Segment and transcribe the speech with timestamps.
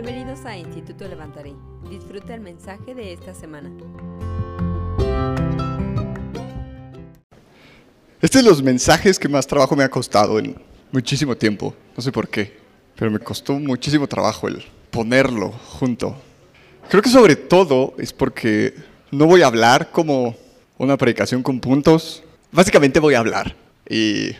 [0.00, 1.56] Bienvenidos a Instituto Levantaré.
[1.90, 3.68] Disfruta el mensaje de esta semana.
[8.22, 10.54] Este es de los mensajes que más trabajo me ha costado en
[10.92, 11.74] muchísimo tiempo.
[11.96, 12.58] No sé por qué,
[12.94, 16.14] pero me costó muchísimo trabajo el ponerlo junto.
[16.88, 18.74] Creo que sobre todo es porque
[19.10, 20.36] no voy a hablar como
[20.78, 22.22] una predicación con puntos.
[22.52, 23.56] Básicamente voy a hablar.
[23.90, 24.30] Y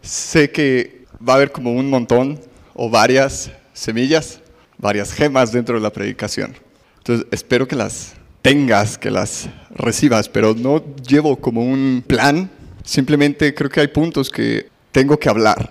[0.00, 2.38] sé que va a haber como un montón
[2.72, 4.42] o varias semillas,
[4.78, 6.56] varias gemas dentro de la predicación.
[6.98, 12.50] Entonces espero que las tengas, que las recibas, pero no llevo como un plan.
[12.84, 15.70] Simplemente creo que hay puntos que tengo que hablar,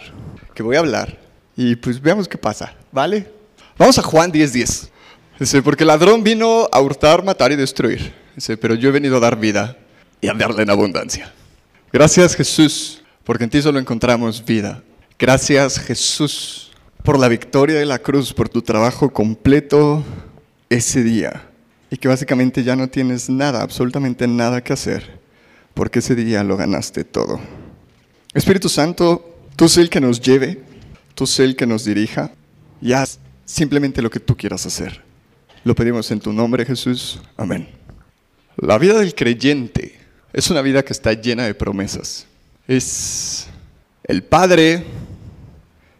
[0.53, 1.17] que voy a hablar.
[1.55, 3.31] Y pues veamos qué pasa, ¿vale?
[3.77, 4.89] Vamos a Juan 10:10.
[5.39, 8.13] Dice, porque el ladrón vino a hurtar, matar y destruir.
[8.35, 9.77] Dice, pero yo he venido a dar vida
[10.19, 11.31] y a darla en abundancia.
[11.93, 14.83] Gracias Jesús, porque en ti solo encontramos vida.
[15.17, 16.66] Gracias Jesús
[17.07, 20.03] por la victoria de la cruz, por tu trabajo completo
[20.69, 21.49] ese día.
[21.89, 25.17] Y que básicamente ya no tienes nada, absolutamente nada que hacer,
[25.73, 27.39] porque ese día lo ganaste todo.
[28.33, 30.61] Espíritu Santo, tú sé el que nos lleve,
[31.15, 32.33] tú sé el que nos dirija,
[32.81, 35.01] y haz simplemente lo que tú quieras hacer.
[35.63, 37.21] Lo pedimos en tu nombre, Jesús.
[37.37, 37.69] Amén.
[38.57, 39.97] La vida del creyente
[40.33, 42.27] es una vida que está llena de promesas.
[42.67, 43.47] Es
[44.03, 44.83] el Padre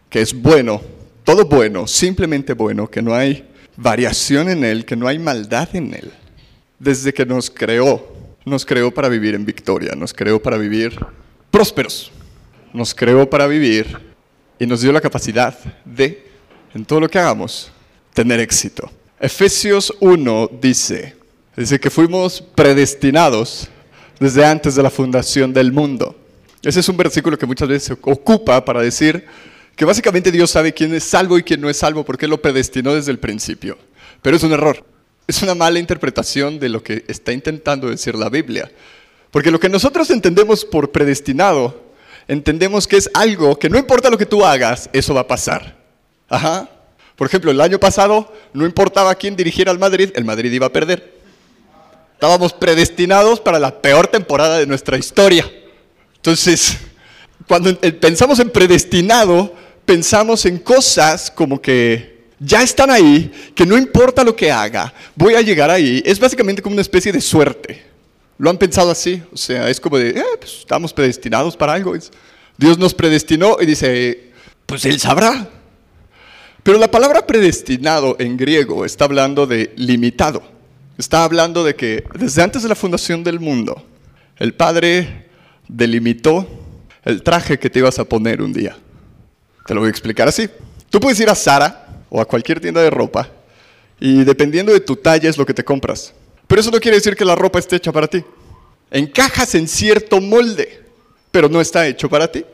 [0.10, 0.82] que es bueno,
[1.28, 5.94] todo bueno, simplemente bueno, que no hay variación en Él, que no hay maldad en
[5.94, 6.10] Él.
[6.80, 10.98] Desde que nos creó, nos creó para vivir en victoria, nos creó para vivir
[11.52, 12.14] prósperos,
[12.72, 13.98] nos creó para vivir
[14.58, 15.54] y nos dio la capacidad
[15.84, 16.30] de,
[16.74, 17.74] en todo lo que hagamos,
[18.14, 18.90] tener éxito.
[19.20, 21.18] Efesios 1 dice,
[21.58, 23.68] dice que fuimos predestinados
[24.18, 26.16] desde antes de la fundación del mundo.
[26.64, 29.26] Ese es un versículo que muchas veces se ocupa para decir
[29.78, 32.96] que básicamente Dios sabe quién es salvo y quién no es salvo porque lo predestinó
[32.96, 33.78] desde el principio.
[34.24, 34.84] Pero es un error.
[35.28, 38.72] Es una mala interpretación de lo que está intentando decir la Biblia.
[39.30, 41.92] Porque lo que nosotros entendemos por predestinado,
[42.28, 45.78] entendemos que es algo que no importa lo que tú hagas, eso va a pasar.
[46.28, 46.68] Ajá.
[47.16, 50.74] Por ejemplo, el año pasado no importaba quién dirigiera al Madrid, el Madrid iba a
[50.74, 51.20] perder.
[52.14, 55.48] Estábamos predestinados para la peor temporada de nuestra historia.
[56.16, 56.78] Entonces,
[57.48, 59.54] cuando pensamos en predestinado,
[59.88, 65.34] pensamos en cosas como que ya están ahí, que no importa lo que haga, voy
[65.34, 66.04] a llegar ahí.
[66.06, 67.84] Es básicamente como una especie de suerte.
[68.38, 69.24] ¿Lo han pensado así?
[69.32, 71.94] O sea, es como de, eh, pues estamos predestinados para algo.
[72.58, 74.34] Dios nos predestinó y dice,
[74.66, 75.50] pues Él sabrá.
[76.62, 80.44] Pero la palabra predestinado en griego está hablando de limitado.
[80.98, 83.86] Está hablando de que desde antes de la fundación del mundo,
[84.38, 85.30] el Padre
[85.68, 86.46] delimitó
[87.06, 88.76] el traje que te ibas a poner un día.
[89.68, 90.50] Te lo voy a explicar así.
[90.90, 93.30] Tú puedes ir a Sara o a cualquier tienda de ropa
[94.00, 96.14] y dependiendo de tu talla es lo que te compras.
[96.48, 98.24] Pero eso no quiere decir que la ropa esté hecha para ti.
[98.90, 100.84] Encajas en cierto molde,
[101.32, 102.46] pero no está hecho para ti.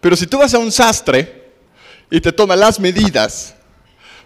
[0.00, 1.46] Pero si tú vas a un sastre
[2.10, 3.56] y te toma las medidas,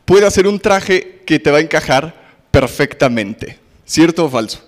[0.04, 2.14] puede hacer un traje que te va a encajar
[2.50, 3.58] perfectamente.
[3.86, 4.62] ¿Cierto o falso?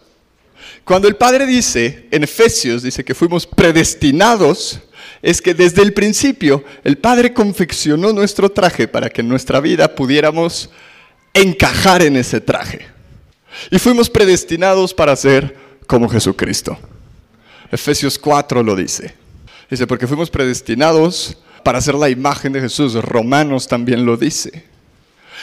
[0.84, 4.80] Cuando el Padre dice, en Efesios, dice que fuimos predestinados,
[5.22, 9.94] es que desde el principio el Padre confeccionó nuestro traje para que en nuestra vida
[9.94, 10.70] pudiéramos
[11.34, 12.86] encajar en ese traje.
[13.70, 16.78] Y fuimos predestinados para ser como Jesucristo.
[17.70, 19.14] Efesios 4 lo dice.
[19.70, 22.94] Dice, porque fuimos predestinados para ser la imagen de Jesús.
[22.94, 24.64] Romanos también lo dice.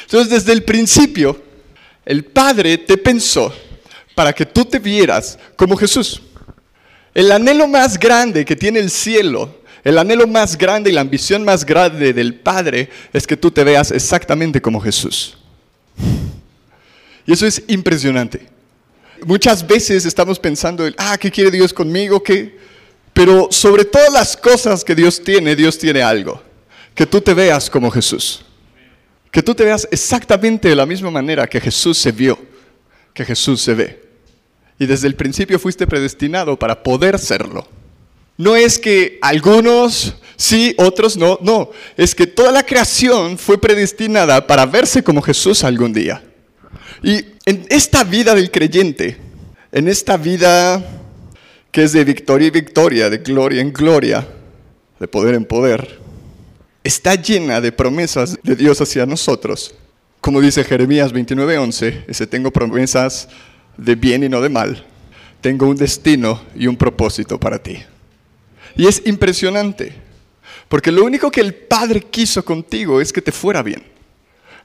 [0.04, 1.42] Entonces, desde el principio,
[2.06, 3.54] el Padre te pensó
[4.16, 6.22] para que tú te vieras como Jesús.
[7.14, 11.44] El anhelo más grande que tiene el cielo, el anhelo más grande y la ambición
[11.44, 15.38] más grande del Padre es que tú te veas exactamente como Jesús.
[17.26, 18.48] Y eso es impresionante.
[19.26, 22.22] Muchas veces estamos pensando, ah, ¿qué quiere Dios conmigo?
[22.24, 22.58] ¿Qué?
[23.14, 26.42] Pero sobre todas las cosas que Dios tiene, Dios tiene algo.
[26.96, 28.46] Que tú te veas como Jesús.
[29.32, 32.40] Que tú te veas exactamente de la misma manera que Jesús se vio,
[33.14, 34.09] que Jesús se ve.
[34.80, 37.68] Y desde el principio fuiste predestinado para poder serlo.
[38.38, 41.72] No es que algunos sí, otros no, no.
[41.98, 46.24] Es que toda la creación fue predestinada para verse como Jesús algún día.
[47.04, 49.18] Y en esta vida del creyente,
[49.74, 50.82] en esta vida
[51.72, 54.26] que es de victoria y victoria, de gloria en gloria,
[55.00, 56.00] de poder en poder,
[56.84, 59.76] está llena de promesas de Dios hacia nosotros.
[60.22, 63.30] Como dice Jeremías 29:11, ese tengo promesas
[63.80, 64.86] de bien y no de mal.
[65.42, 67.80] Tengo un destino y un propósito para ti.
[68.76, 69.94] Y es impresionante,
[70.68, 73.84] porque lo único que el Padre quiso contigo es que te fuera bien.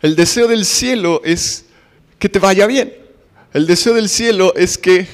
[0.03, 1.67] El deseo del cielo es
[2.19, 2.93] que te vaya bien.
[3.53, 5.07] El deseo del cielo es que,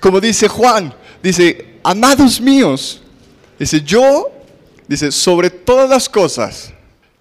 [0.00, 3.02] como dice Juan, dice, amados míos,
[3.58, 4.30] dice, yo,
[4.86, 6.72] dice, sobre todas las cosas,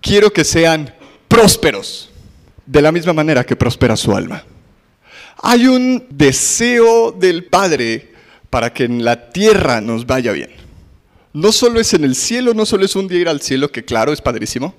[0.01, 0.93] quiero que sean
[1.27, 2.09] prósperos,
[2.65, 4.43] de la misma manera que prospera su alma.
[5.41, 8.13] Hay un deseo del Padre
[8.49, 10.49] para que en la tierra nos vaya bien.
[11.33, 13.85] No solo es en el cielo, no solo es un día ir al cielo, que
[13.85, 14.75] claro, es padrísimo,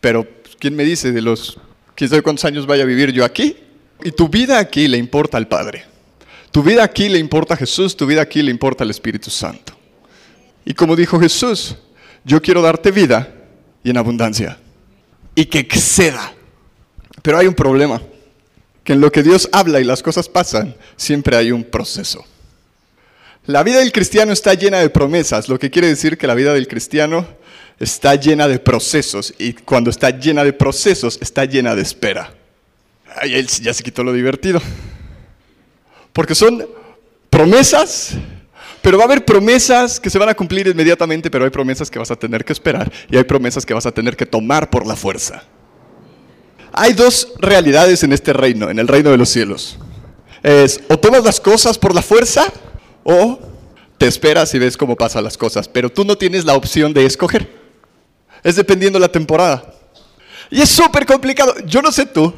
[0.00, 0.26] pero
[0.58, 1.58] ¿quién me dice de los
[1.94, 3.56] quién sabe cuántos años vaya a vivir yo aquí?
[4.02, 5.84] Y tu vida aquí le importa al Padre.
[6.50, 9.72] Tu vida aquí le importa a Jesús, tu vida aquí le importa al Espíritu Santo.
[10.64, 11.76] Y como dijo Jesús,
[12.24, 13.32] yo quiero darte vida
[13.82, 14.58] y en abundancia.
[15.34, 16.34] Y que exceda.
[17.22, 18.02] Pero hay un problema,
[18.84, 22.24] que en lo que Dios habla y las cosas pasan, siempre hay un proceso.
[23.46, 26.54] La vida del cristiano está llena de promesas, lo que quiere decir que la vida
[26.54, 27.26] del cristiano
[27.80, 32.32] está llena de procesos y cuando está llena de procesos está llena de espera.
[33.20, 34.62] Ay, él ya se quitó lo divertido.
[36.12, 36.64] Porque son
[37.30, 38.14] promesas,
[38.80, 41.98] pero va a haber promesas que se van a cumplir inmediatamente, pero hay promesas que
[41.98, 44.86] vas a tener que esperar y hay promesas que vas a tener que tomar por
[44.86, 45.42] la fuerza.
[46.72, 49.78] Hay dos realidades en este reino, en el reino de los cielos.
[50.42, 52.52] Es o tomas las cosas por la fuerza
[53.04, 53.38] o
[53.98, 57.06] te esperas y ves cómo pasan las cosas, pero tú no tienes la opción de
[57.06, 57.48] escoger.
[58.42, 59.74] Es dependiendo la temporada.
[60.50, 61.54] Y es súper complicado.
[61.66, 62.34] Yo no sé tú,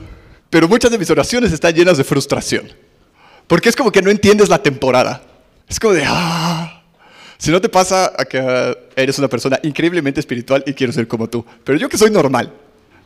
[0.50, 2.70] pero muchas de mis oraciones están llenas de frustración.
[3.46, 5.22] Porque es como que no entiendes la temporada.
[5.68, 6.82] Es como de, ah.
[7.38, 11.28] Si no te pasa a que eres una persona increíblemente espiritual y quiero ser como
[11.28, 12.52] tú, pero yo que soy normal,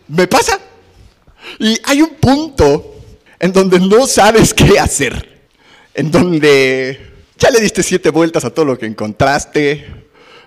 [0.07, 0.59] me pasa.
[1.59, 2.97] Y hay un punto
[3.39, 5.49] en donde no sabes qué hacer,
[5.95, 7.01] en donde
[7.39, 9.87] ya le diste siete vueltas a todo lo que encontraste.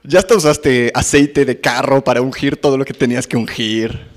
[0.03, 4.11] Ya hasta usaste aceite de carro para ungir todo lo que tenías que ungir.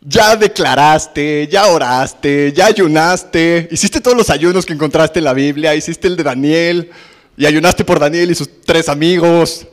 [0.00, 3.68] Ya declaraste, ya oraste, ya ayunaste.
[3.70, 5.74] Hiciste todos los ayunos que encontraste en la Biblia.
[5.74, 6.90] Hiciste el de Daniel.
[7.36, 9.66] Y ayunaste por Daniel y sus tres amigos.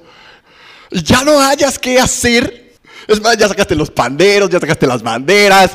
[0.92, 2.76] Y ya no hayas qué hacer.
[3.08, 5.72] Es más, ya sacaste los panderos, ya sacaste las banderas.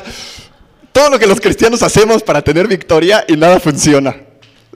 [0.95, 4.15] Todo lo que los cristianos hacemos para tener victoria y nada funciona.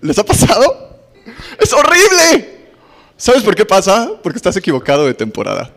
[0.01, 0.99] ¿Les ha pasado?
[1.57, 2.67] Es horrible.
[3.15, 4.11] ¿Sabes por qué pasa?
[4.21, 5.71] Porque estás equivocado de temporada.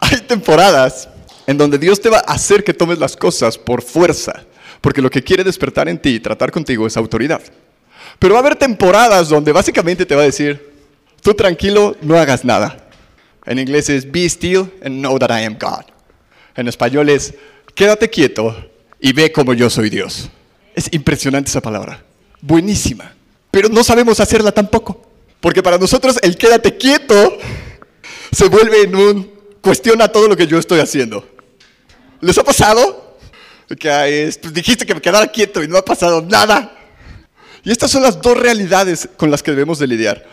[0.00, 1.08] Hay temporadas
[1.46, 4.42] en donde Dios te va a hacer que tomes las cosas por fuerza,
[4.80, 7.40] porque lo que quiere despertar en ti y tratar contigo es autoridad.
[8.18, 10.72] Pero va a haber temporadas donde básicamente te va a decir,
[11.22, 12.88] tú tranquilo, no hagas nada.
[13.44, 15.84] En inglés es be still and know that I am God.
[16.56, 17.32] En español es
[17.76, 20.28] quédate quieto y ve como yo soy Dios.
[20.74, 22.04] Es impresionante esa palabra.
[22.40, 23.16] Buenísima
[23.56, 25.00] pero no sabemos hacerla tampoco.
[25.40, 27.38] Porque para nosotros el quédate quieto
[28.30, 29.32] se vuelve en un
[29.62, 31.26] cuestiona todo lo que yo estoy haciendo.
[32.20, 33.16] ¿Les ha pasado?
[33.66, 36.70] Que pues, dijiste que me quedara quieto y no ha pasado nada.
[37.64, 40.26] Y estas son las dos realidades con las que debemos de lidiar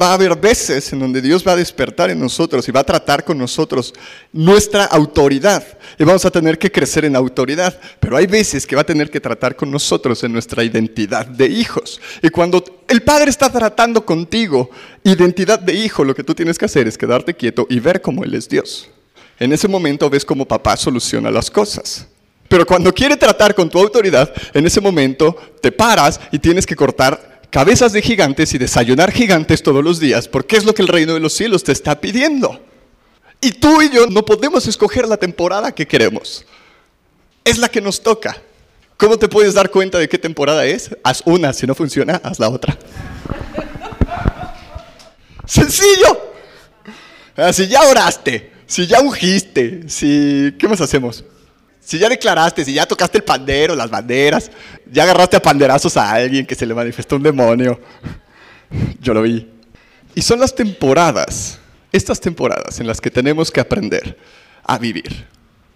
[0.00, 2.84] va a haber veces en donde Dios va a despertar en nosotros y va a
[2.84, 3.94] tratar con nosotros
[4.32, 5.64] nuestra autoridad.
[5.98, 7.78] Y vamos a tener que crecer en autoridad.
[8.00, 11.46] Pero hay veces que va a tener que tratar con nosotros en nuestra identidad de
[11.46, 12.00] hijos.
[12.22, 14.70] Y cuando el Padre está tratando contigo,
[15.04, 18.24] identidad de hijo, lo que tú tienes que hacer es quedarte quieto y ver cómo
[18.24, 18.88] Él es Dios.
[19.38, 22.06] En ese momento ves cómo papá soluciona las cosas.
[22.48, 26.74] Pero cuando quiere tratar con tu autoridad, en ese momento te paras y tienes que
[26.74, 30.88] cortar cabezas de gigantes y desayunar gigantes todos los días, porque es lo que el
[30.88, 32.60] reino de los cielos te está pidiendo.
[33.40, 36.44] Y tú y yo no podemos escoger la temporada que queremos.
[37.44, 38.36] Es la que nos toca.
[38.96, 40.90] ¿Cómo te puedes dar cuenta de qué temporada es?
[41.04, 42.76] Haz una, si no funciona, haz la otra.
[45.46, 46.20] Sencillo.
[47.36, 50.52] Ah, si ya oraste, si ya ungiste, si...
[50.58, 51.24] ¿Qué más hacemos?
[51.88, 54.50] Si ya declaraste, si ya tocaste el pandero, las banderas,
[54.92, 57.80] ya agarraste a panderazos a alguien que se le manifestó un demonio.
[59.00, 59.48] Yo lo vi.
[60.14, 61.58] Y son las temporadas,
[61.90, 64.18] estas temporadas en las que tenemos que aprender
[64.64, 65.26] a vivir.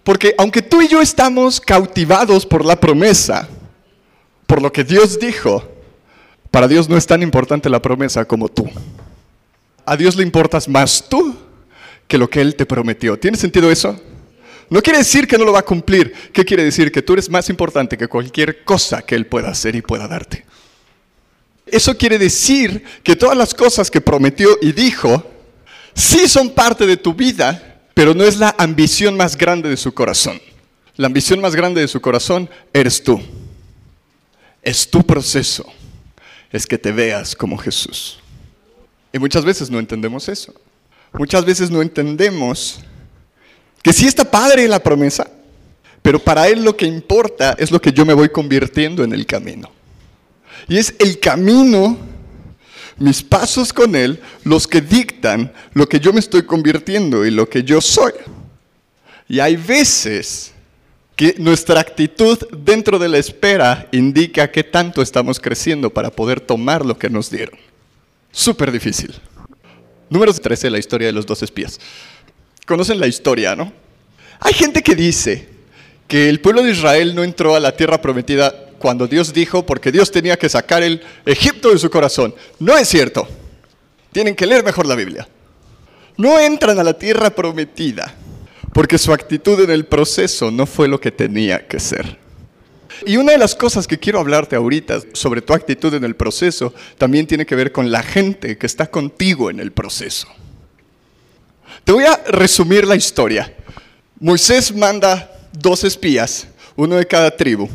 [0.03, 3.49] Porque aunque tú y yo estamos cautivados por la promesa,
[4.45, 5.67] por lo que Dios dijo,
[6.51, 8.69] para Dios no es tan importante la promesa como tú.
[9.83, 11.35] A Dios le importas más tú
[12.07, 13.17] que lo que Él te prometió.
[13.17, 13.99] ¿Tiene sentido eso?
[14.69, 16.13] No quiere decir que no lo va a cumplir.
[16.31, 16.91] ¿Qué quiere decir?
[16.91, 20.45] Que tú eres más importante que cualquier cosa que Él pueda hacer y pueda darte.
[21.65, 25.25] Eso quiere decir que todas las cosas que prometió y dijo,
[25.93, 29.93] sí son parte de tu vida, pero no es la ambición más grande de su
[29.93, 30.41] corazón.
[30.95, 33.21] La ambición más grande de su corazón eres tú.
[34.61, 35.65] Es tu proceso.
[36.51, 38.19] Es que te veas como Jesús.
[39.11, 40.53] Y muchas veces no entendemos eso.
[41.13, 42.79] Muchas veces no entendemos
[43.83, 45.29] que sí está padre la promesa,
[46.01, 49.25] Pero para Él lo que importa es lo que yo me voy convirtiendo en el
[49.25, 49.71] camino.
[50.67, 51.97] Y es el camino,
[52.97, 57.47] mis pasos con Él, los que dictan lo que yo me estoy convirtiendo y lo
[57.47, 58.11] que yo soy.
[59.29, 60.51] Y hay veces
[61.15, 66.85] que nuestra actitud dentro de la espera indica qué tanto estamos creciendo para poder tomar
[66.85, 67.57] lo que nos dieron.
[68.31, 69.13] Súper difícil.
[70.09, 71.79] Número 13, la historia de los dos espías.
[72.65, 73.73] Conocen la historia, ¿no?
[74.39, 75.49] Hay gente que dice
[76.07, 79.91] que el pueblo de Israel no entró a la tierra prometida cuando Dios dijo porque
[79.91, 82.35] Dios tenía que sacar el Egipto de su corazón.
[82.59, 83.27] No es cierto.
[84.11, 85.27] Tienen que leer mejor la Biblia.
[86.17, 88.13] No entran a la tierra prometida
[88.73, 92.17] porque su actitud en el proceso no fue lo que tenía que ser.
[93.05, 96.73] Y una de las cosas que quiero hablarte ahorita sobre tu actitud en el proceso
[96.97, 100.27] también tiene que ver con la gente que está contigo en el proceso.
[101.83, 103.53] Te voy a resumir la historia.
[104.17, 106.47] Moisés manda dos espías,
[106.77, 107.69] uno de cada tribu,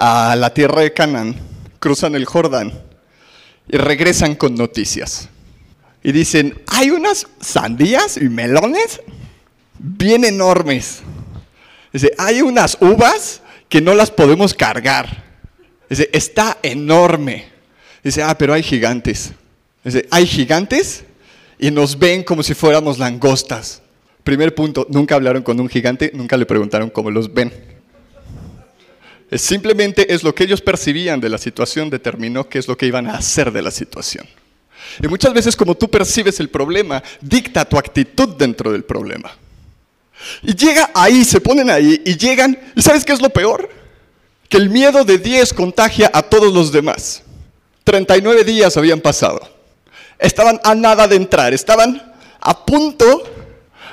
[0.00, 1.36] a la tierra de Canaán,
[1.78, 2.72] cruzan el Jordán
[3.68, 5.28] y regresan con noticias.
[6.02, 9.02] Y dicen, hay unas sandías y melones
[9.78, 11.00] bien enormes.
[11.92, 15.24] Dice, hay unas uvas que no las podemos cargar.
[15.90, 17.44] Dice, está enorme.
[18.02, 19.32] Dice, ah, pero hay gigantes.
[19.84, 21.04] Dice, hay gigantes
[21.58, 23.82] y nos ven como si fuéramos langostas.
[24.22, 27.52] Primer punto, nunca hablaron con un gigante, nunca le preguntaron cómo los ven.
[29.32, 33.06] Simplemente es lo que ellos percibían de la situación, determinó qué es lo que iban
[33.08, 34.26] a hacer de la situación.
[35.02, 39.30] Y muchas veces como tú percibes el problema, dicta tu actitud dentro del problema.
[40.42, 43.68] Y llega ahí, se ponen ahí y llegan, ¿y sabes qué es lo peor?
[44.48, 47.22] Que el miedo de 10 contagia a todos los demás.
[47.84, 49.57] 39 días habían pasado.
[50.18, 53.22] Estaban a nada de entrar, estaban a punto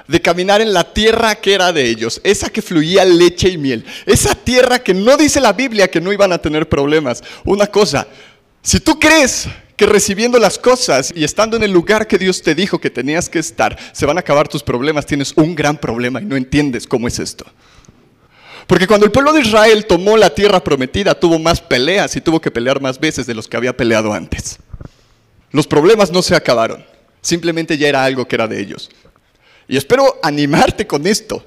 [0.07, 3.85] de caminar en la tierra que era de ellos, esa que fluía leche y miel,
[4.05, 7.23] esa tierra que no dice la Biblia que no iban a tener problemas.
[7.43, 8.07] Una cosa,
[8.61, 12.55] si tú crees que recibiendo las cosas y estando en el lugar que Dios te
[12.55, 16.21] dijo que tenías que estar, se van a acabar tus problemas, tienes un gran problema
[16.21, 17.45] y no entiendes cómo es esto.
[18.67, 22.39] Porque cuando el pueblo de Israel tomó la tierra prometida, tuvo más peleas y tuvo
[22.39, 24.57] que pelear más veces de los que había peleado antes.
[25.51, 26.85] Los problemas no se acabaron,
[27.21, 28.89] simplemente ya era algo que era de ellos.
[29.67, 31.43] Y espero animarte con esto.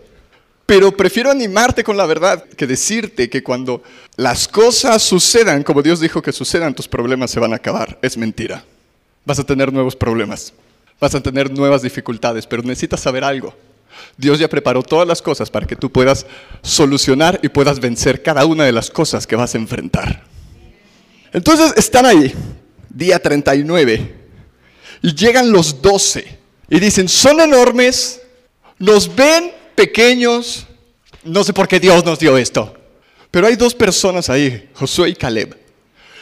[0.67, 3.83] Pero prefiero animarte con la verdad que decirte que cuando
[4.17, 7.99] las cosas sucedan como Dios dijo que sucedan, tus problemas se van a acabar.
[8.03, 8.63] Es mentira.
[9.25, 10.53] Vas a tener nuevos problemas.
[11.01, 13.55] Vas a tener nuevas dificultades, pero necesitas saber algo.
[14.19, 16.27] Dios ya preparó todas las cosas para que tú puedas
[16.61, 20.25] solucionar y puedas vencer cada una de las cosas que vas a enfrentar.
[21.33, 22.35] Entonces están ahí,
[22.91, 24.15] día 39,
[25.03, 26.39] y llegan los 12
[26.71, 28.21] y dicen, son enormes,
[28.79, 30.67] nos ven pequeños.
[31.25, 32.75] No sé por qué Dios nos dio esto.
[33.31, 35.57] Pero hay dos personas ahí, Josué y Caleb.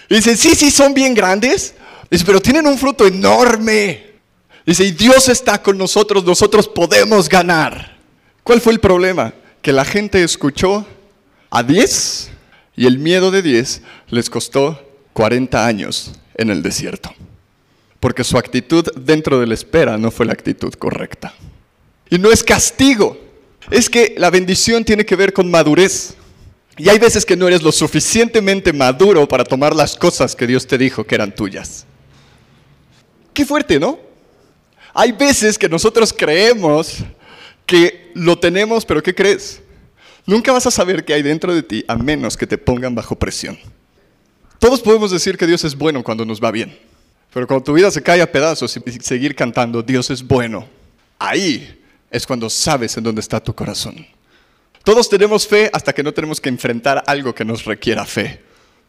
[0.09, 1.75] Y dicen, sí, sí, son bien grandes.
[2.11, 4.07] Dice, pero tienen un fruto enorme.
[4.65, 7.97] Dice, y Dios está con nosotros, nosotros podemos ganar.
[8.43, 9.35] ¿Cuál fue el problema?
[9.63, 10.87] Que la gente escuchó
[11.51, 12.31] a 10
[12.77, 14.81] y el miedo de 10 les costó
[15.13, 17.13] 40 años en el desierto.
[18.01, 21.35] Porque su actitud dentro de la espera no fue la actitud correcta.
[22.09, 23.19] Y no es castigo,
[23.71, 26.15] es que la bendición tiene que ver con madurez.
[26.77, 30.67] Y hay veces que no eres lo suficientemente maduro para tomar las cosas que Dios
[30.67, 31.87] te dijo que eran tuyas.
[33.33, 33.99] Qué fuerte, ¿no?
[34.93, 36.99] Hay veces que nosotros creemos
[37.65, 39.61] que lo tenemos, pero ¿qué crees?
[40.27, 43.17] Nunca vas a saber qué hay dentro de ti a menos que te pongan bajo
[43.17, 43.59] presión.
[44.59, 46.79] Todos podemos decir que Dios es bueno cuando nos va bien,
[47.33, 50.67] pero cuando tu vida se cae a pedazos y seguir cantando Dios es bueno,
[51.19, 54.07] ahí es cuando sabes en dónde está tu corazón.
[54.85, 58.41] Todos tenemos fe hasta que no tenemos que enfrentar algo que nos requiera fe.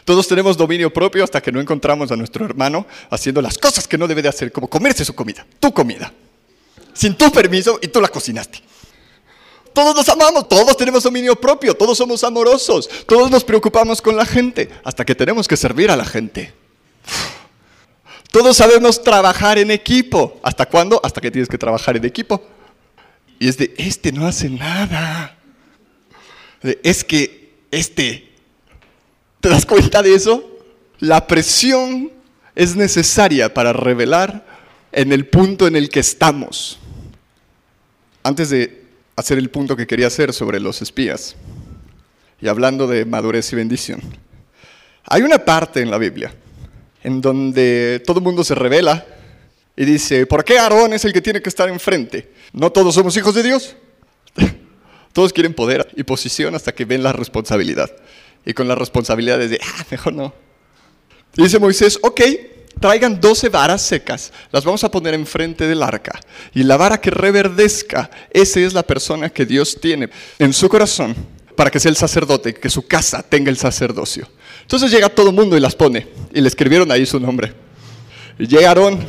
[0.05, 3.97] Todos tenemos dominio propio hasta que no encontramos a nuestro hermano haciendo las cosas que
[3.97, 6.13] no debe de hacer, como comerse su comida, tu comida,
[6.93, 8.61] sin tu permiso y tú la cocinaste.
[9.77, 14.25] Todos nos amamos, todos tenemos dominio propio, todos somos amorosos, todos nos preocupamos con la
[14.25, 16.51] gente, hasta que tenemos que servir a la gente.
[18.31, 20.39] Todos sabemos trabajar en equipo.
[20.41, 20.99] ¿Hasta cuándo?
[21.03, 22.41] Hasta que tienes que trabajar en equipo.
[23.37, 25.37] Y es de, este no hace nada.
[26.81, 28.31] es que este,
[29.39, 30.43] ¿te das cuenta de eso?
[30.97, 32.11] La presión
[32.55, 34.43] es necesaria para revelar
[34.91, 36.79] en el punto en el que estamos.
[38.23, 38.76] Antes de
[39.17, 41.35] hacer el punto que quería hacer sobre los espías,
[42.39, 43.99] y hablando de madurez y bendición,
[45.03, 46.33] hay una parte en la Biblia
[47.03, 49.05] en donde todo el mundo se revela
[49.75, 52.31] y dice, ¿por qué Aarón es el que tiene que estar enfrente?
[52.51, 53.75] ¿No todos somos hijos de Dios?
[55.13, 57.89] Todos quieren poder y posición hasta que ven la responsabilidad.
[58.45, 60.33] Y con la responsabilidad de, ah, mejor no.
[61.33, 62.21] Dice Moisés, ok,
[62.79, 66.19] traigan 12 varas secas, las vamos a poner enfrente del arca.
[66.53, 71.15] Y la vara que reverdezca, esa es la persona que Dios tiene en su corazón
[71.55, 74.29] para que sea el sacerdote, que su casa tenga el sacerdocio.
[74.61, 76.07] Entonces llega todo el mundo y las pone.
[76.33, 77.53] Y le escribieron ahí su nombre.
[78.37, 78.99] Y llega Aarón,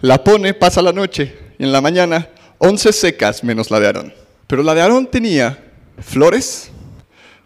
[0.00, 1.36] la pone, pasa la noche.
[1.58, 4.14] Y en la mañana, 11 secas menos la de Aarón.
[4.46, 5.58] Pero la de Aarón tenía
[5.98, 6.70] flores,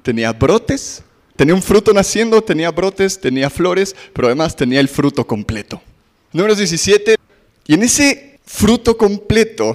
[0.03, 1.03] tenía brotes,
[1.41, 5.81] tenía un fruto naciendo, tenía brotes, tenía flores, pero además tenía el fruto completo.
[6.35, 7.17] Números 17.
[7.67, 9.75] Y en ese fruto completo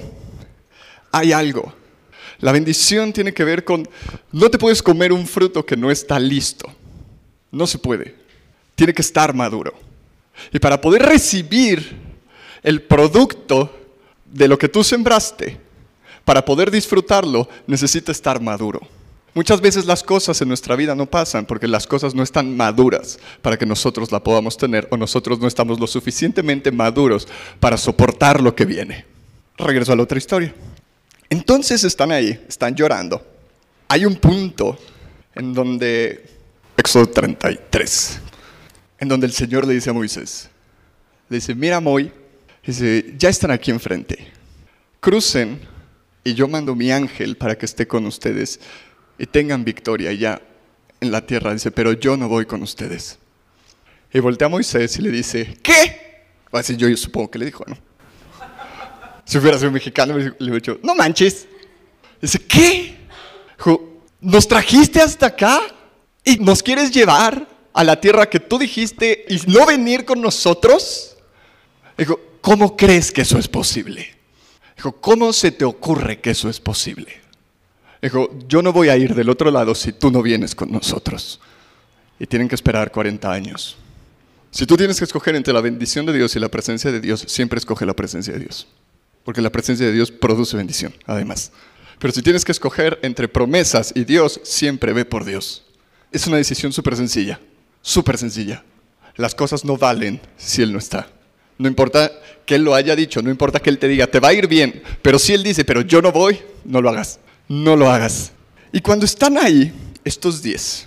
[1.10, 1.74] hay algo.
[2.38, 3.88] La bendición tiene que ver con,
[4.30, 6.72] no te puedes comer un fruto que no está listo.
[7.50, 8.14] No se puede.
[8.76, 9.74] Tiene que estar maduro.
[10.52, 11.96] Y para poder recibir
[12.62, 13.76] el producto
[14.24, 15.58] de lo que tú sembraste,
[16.24, 18.86] para poder disfrutarlo, necesita estar maduro.
[19.36, 23.18] Muchas veces las cosas en nuestra vida no pasan porque las cosas no están maduras
[23.42, 27.28] para que nosotros la podamos tener o nosotros no estamos lo suficientemente maduros
[27.60, 29.04] para soportar lo que viene.
[29.58, 30.54] Regreso a la otra historia.
[31.28, 33.22] Entonces están ahí, están llorando.
[33.88, 34.78] Hay un punto
[35.34, 36.24] en donde,
[36.74, 38.20] Éxodo 33,
[39.00, 40.48] en donde el Señor le dice a Moisés,
[41.28, 42.10] le dice, mira Moy,
[42.66, 44.32] dice, ya están aquí enfrente,
[44.98, 45.60] crucen
[46.24, 48.60] y yo mando mi ángel para que esté con ustedes
[49.18, 50.40] y tengan victoria ya
[51.00, 51.52] en la tierra.
[51.52, 53.18] Dice, pero yo no voy con ustedes.
[54.12, 56.24] Y voltea a Moisés y le dice, ¿qué?
[56.52, 57.76] Así yo, yo supongo que le dijo, ¿no?
[59.24, 61.46] Si hubiera sido mexicano, le hubiera dicho, no manches.
[62.20, 62.96] Dice, ¿qué?
[63.58, 65.60] Dijo, ¿nos trajiste hasta acá
[66.24, 71.16] y nos quieres llevar a la tierra que tú dijiste y no venir con nosotros?
[71.98, 74.14] Dijo, ¿cómo crees que eso es posible?
[74.76, 77.25] Dijo, ¿cómo se te ocurre que eso es posible?
[78.02, 81.40] Dijo, yo no voy a ir del otro lado si tú no vienes con nosotros.
[82.18, 83.76] Y tienen que esperar 40 años.
[84.50, 87.24] Si tú tienes que escoger entre la bendición de Dios y la presencia de Dios,
[87.26, 88.66] siempre escoge la presencia de Dios
[89.26, 91.50] porque la presencia de Dios produce bendición, además.
[91.98, 95.64] Pero si tienes que escoger entre promesas y Dios, siempre ve por Dios.
[96.12, 97.40] Es una decisión súper sencilla,
[97.82, 98.62] súper sencilla.
[99.16, 101.08] Las cosas no valen si Él no está.
[101.58, 102.12] No importa
[102.46, 104.46] que Él lo haya dicho, no importa que Él te diga, te va a ir
[104.46, 108.32] bien, pero si Él dice, pero yo no voy, no lo hagas, no lo hagas.
[108.72, 109.72] Y cuando están ahí,
[110.04, 110.86] estos diez,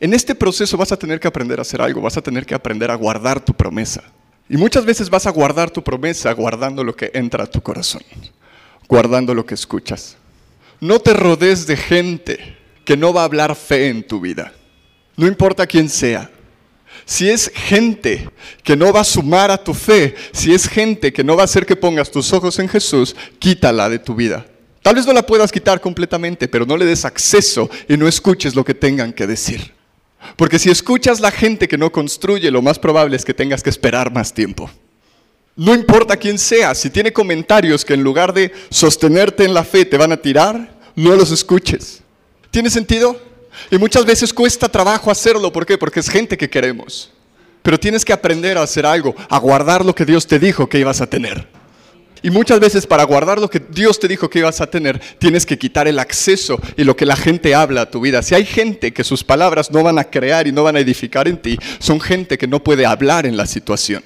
[0.00, 2.54] en este proceso vas a tener que aprender a hacer algo, vas a tener que
[2.54, 4.02] aprender a guardar tu promesa.
[4.48, 8.02] Y muchas veces vas a guardar tu promesa guardando lo que entra a tu corazón,
[8.88, 10.16] guardando lo que escuchas.
[10.80, 14.52] No te rodees de gente que no va a hablar fe en tu vida.
[15.16, 16.30] No importa quién sea.
[17.04, 18.28] Si es gente
[18.64, 21.44] que no va a sumar a tu fe, si es gente que no va a
[21.44, 24.46] hacer que pongas tus ojos en Jesús, quítala de tu vida.
[24.82, 28.54] Tal vez no la puedas quitar completamente, pero no le des acceso y no escuches
[28.54, 29.74] lo que tengan que decir.
[30.36, 33.70] Porque si escuchas la gente que no construye, lo más probable es que tengas que
[33.70, 34.70] esperar más tiempo.
[35.56, 39.84] No importa quién sea, si tiene comentarios que en lugar de sostenerte en la fe
[39.84, 42.02] te van a tirar, no los escuches.
[42.50, 43.20] ¿Tiene sentido?
[43.70, 45.52] Y muchas veces cuesta trabajo hacerlo.
[45.52, 45.76] ¿Por qué?
[45.76, 47.10] Porque es gente que queremos.
[47.62, 50.78] Pero tienes que aprender a hacer algo, a guardar lo que Dios te dijo que
[50.78, 51.46] ibas a tener.
[52.22, 55.46] Y muchas veces para guardar lo que Dios te dijo que ibas a tener, tienes
[55.46, 58.22] que quitar el acceso y lo que la gente habla a tu vida.
[58.22, 61.28] Si hay gente que sus palabras no van a crear y no van a edificar
[61.28, 64.02] en ti, son gente que no puede hablar en la situación.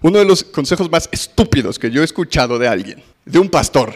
[0.00, 3.94] Uno de los consejos más estúpidos que yo he escuchado de alguien, de un pastor,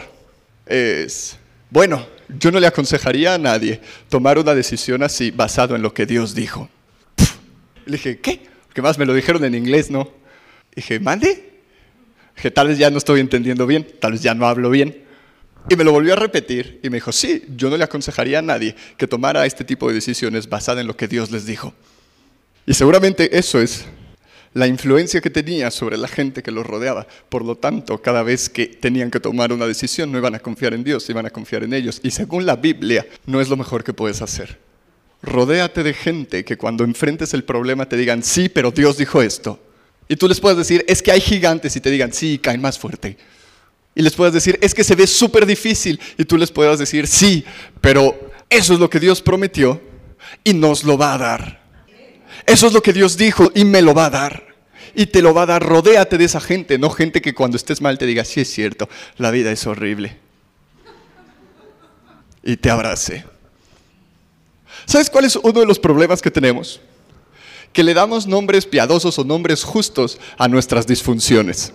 [0.65, 1.35] es,
[1.69, 2.05] bueno,
[2.39, 6.35] yo no le aconsejaría a nadie tomar una decisión así basado en lo que Dios
[6.35, 6.69] dijo.
[7.85, 8.41] Le dije, ¿qué?
[8.67, 10.19] Porque más me lo dijeron en inglés, ¿no?
[10.75, 11.48] dije, mande
[12.41, 15.03] que tal vez ya no estoy entendiendo bien, tal vez ya no hablo bien.
[15.69, 18.41] Y me lo volvió a repetir y me dijo, sí, yo no le aconsejaría a
[18.41, 21.73] nadie que tomara este tipo de decisiones basadas en lo que Dios les dijo.
[22.65, 23.85] Y seguramente eso es
[24.53, 27.05] la influencia que tenía sobre la gente que los rodeaba.
[27.29, 30.73] Por lo tanto, cada vez que tenían que tomar una decisión, no iban a confiar
[30.73, 31.99] en Dios, iban a confiar en ellos.
[32.03, 34.57] Y según la Biblia, no es lo mejor que puedes hacer.
[35.21, 39.59] Rodéate de gente que cuando enfrentes el problema te digan, sí, pero Dios dijo esto.
[40.11, 42.79] Y tú les puedes decir, es que hay gigantes y te digan, sí, caen más
[42.79, 43.15] fuerte.
[43.93, 45.99] Y les puedes decir, es que se ve súper difícil.
[46.17, 47.45] Y tú les puedas decir, sí,
[47.79, 49.79] pero eso es lo que Dios prometió
[50.43, 51.61] y nos lo va a dar.
[52.47, 54.55] Eso es lo que Dios dijo y me lo va a dar.
[54.95, 55.63] Y te lo va a dar.
[55.63, 58.89] Rodéate de esa gente, no gente que cuando estés mal te diga, sí es cierto,
[59.17, 60.17] la vida es horrible.
[62.43, 63.25] Y te abrace.
[64.85, 66.81] ¿Sabes cuál es uno de los problemas que tenemos?
[67.73, 71.73] Que le damos nombres piadosos o nombres justos a nuestras disfunciones.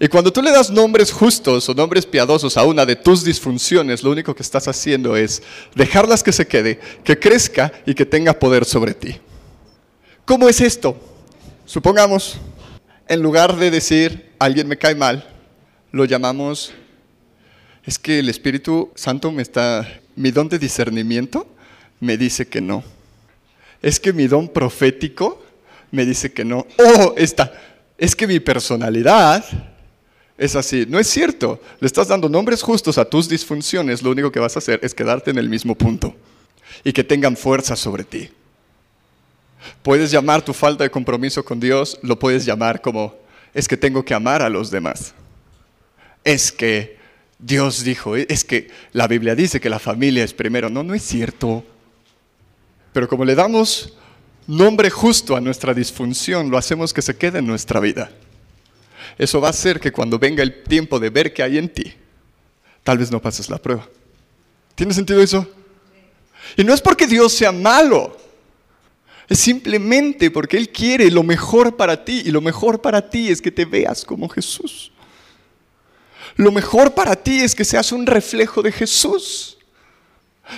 [0.00, 4.02] Y cuando tú le das nombres justos o nombres piadosos a una de tus disfunciones,
[4.02, 5.42] lo único que estás haciendo es
[5.74, 9.16] dejarlas que se quede, que crezca y que tenga poder sobre ti.
[10.24, 10.96] ¿Cómo es esto?
[11.64, 12.38] Supongamos,
[13.06, 15.28] en lugar de decir alguien me cae mal,
[15.92, 16.72] lo llamamos,
[17.84, 21.46] es que el Espíritu Santo me está, mi don de discernimiento
[22.00, 22.82] me dice que no.
[23.84, 25.44] Es que mi don profético
[25.90, 26.66] me dice que no.
[26.78, 27.52] Oh, esta,
[27.98, 29.44] es que mi personalidad
[30.38, 30.86] es así.
[30.88, 31.60] No es cierto.
[31.80, 34.00] Le estás dando nombres justos a tus disfunciones.
[34.00, 36.16] Lo único que vas a hacer es quedarte en el mismo punto
[36.82, 38.30] y que tengan fuerza sobre ti.
[39.82, 43.14] Puedes llamar tu falta de compromiso con Dios, lo puedes llamar como,
[43.52, 45.12] es que tengo que amar a los demás.
[46.24, 46.96] Es que
[47.38, 50.70] Dios dijo, es que la Biblia dice que la familia es primero.
[50.70, 51.66] No, no es cierto.
[52.94, 53.92] Pero como le damos
[54.46, 58.12] nombre justo a nuestra disfunción, lo hacemos que se quede en nuestra vida.
[59.18, 61.92] Eso va a hacer que cuando venga el tiempo de ver qué hay en ti,
[62.84, 63.88] tal vez no pases la prueba.
[64.76, 65.44] ¿Tiene sentido eso?
[66.56, 68.16] Y no es porque Dios sea malo,
[69.28, 73.42] es simplemente porque Él quiere lo mejor para ti y lo mejor para ti es
[73.42, 74.92] que te veas como Jesús.
[76.36, 79.58] Lo mejor para ti es que seas un reflejo de Jesús.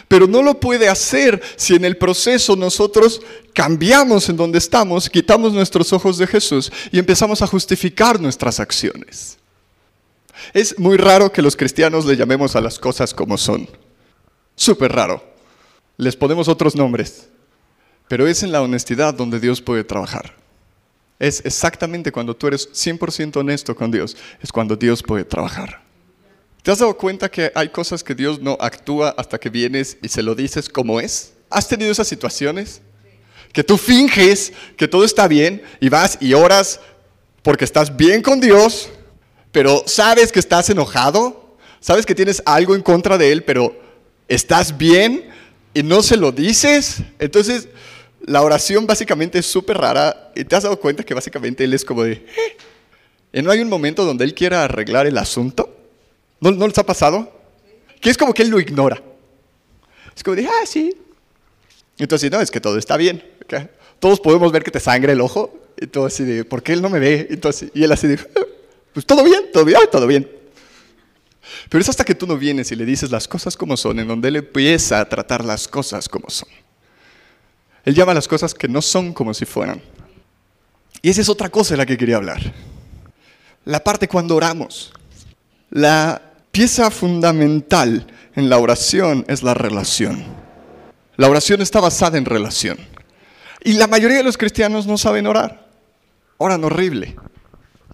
[0.09, 3.21] Pero no lo puede hacer si en el proceso nosotros
[3.53, 9.39] cambiamos en donde estamos, quitamos nuestros ojos de Jesús y empezamos a justificar nuestras acciones.
[10.53, 13.69] Es muy raro que los cristianos le llamemos a las cosas como son.
[14.55, 15.23] Súper raro.
[15.97, 17.29] Les ponemos otros nombres.
[18.09, 20.35] Pero es en la honestidad donde Dios puede trabajar.
[21.19, 25.86] Es exactamente cuando tú eres 100% honesto con Dios, es cuando Dios puede trabajar.
[26.67, 30.09] ¿Te has dado cuenta que hay cosas que Dios no actúa hasta que vienes y
[30.09, 31.33] se lo dices como es?
[31.49, 32.83] ¿Has tenido esas situaciones?
[33.53, 36.81] Que tú finges que todo está bien y vas y oras
[37.45, 38.89] porque estás bien con Dios,
[39.53, 43.81] pero sabes que estás enojado, sabes que tienes algo en contra de Él, pero
[44.27, 45.31] estás bien
[45.73, 46.97] y no se lo dices.
[47.21, 47.69] Entonces,
[48.23, 51.85] la oración básicamente es súper rara y te has dado cuenta que básicamente Él es
[51.85, 52.15] como de...
[52.15, 52.57] Eh".
[53.35, 55.76] ¿Y no hay un momento donde Él quiera arreglar el asunto?
[56.41, 57.33] ¿No, ¿No les ha pasado?
[58.01, 59.03] Que es como que Él lo ignora.
[60.15, 60.97] Es como de, ah, sí.
[61.99, 63.25] Entonces, no, es que todo está bien.
[63.99, 65.53] Todos podemos ver que te sangre el ojo.
[65.79, 67.27] Y todo así de, ¿por qué Él no me ve?
[67.31, 68.41] Entonces, y Él así de, ah,
[68.93, 70.31] pues todo bien, todo bien, todo bien.
[71.69, 74.09] Pero es hasta que tú no vienes y le dices las cosas como son, en
[74.09, 76.49] donde Él empieza a tratar las cosas como son.
[77.85, 79.81] Él llama las cosas que no son como si fueran.
[81.03, 82.41] Y esa es otra cosa de la que quería hablar.
[83.65, 84.93] La parte cuando oramos.
[85.77, 90.25] La pieza fundamental en la oración es la relación.
[91.19, 92.79] La oración está basada en relación.
[93.63, 95.67] Y la mayoría de los cristianos no saben orar.
[96.39, 97.17] Oran horrible.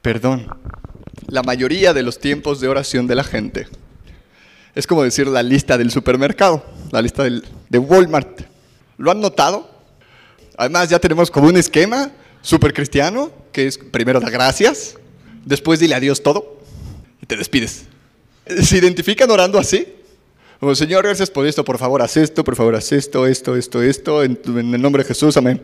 [0.00, 0.46] Perdón.
[1.26, 3.66] La mayoría de los tiempos de oración de la gente
[4.76, 8.42] es como decir la lista del supermercado, la lista de Walmart.
[8.96, 9.68] ¿Lo han notado?
[10.56, 14.94] Además, ya tenemos como un esquema súper cristiano, que es primero da gracias,
[15.44, 16.61] después dile adiós todo
[17.32, 17.84] te despides.
[18.62, 19.86] ¿Se identifican orando así?
[20.60, 23.82] Como, Señor, gracias por esto, por favor, haz esto, por favor, haz esto, esto, esto,
[23.82, 25.62] esto, en, en el nombre de Jesús, amén.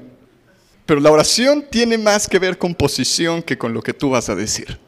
[0.87, 4.31] Pero la oración tiene más que ver con posición que con lo que tú vas
[4.31, 4.79] a decir.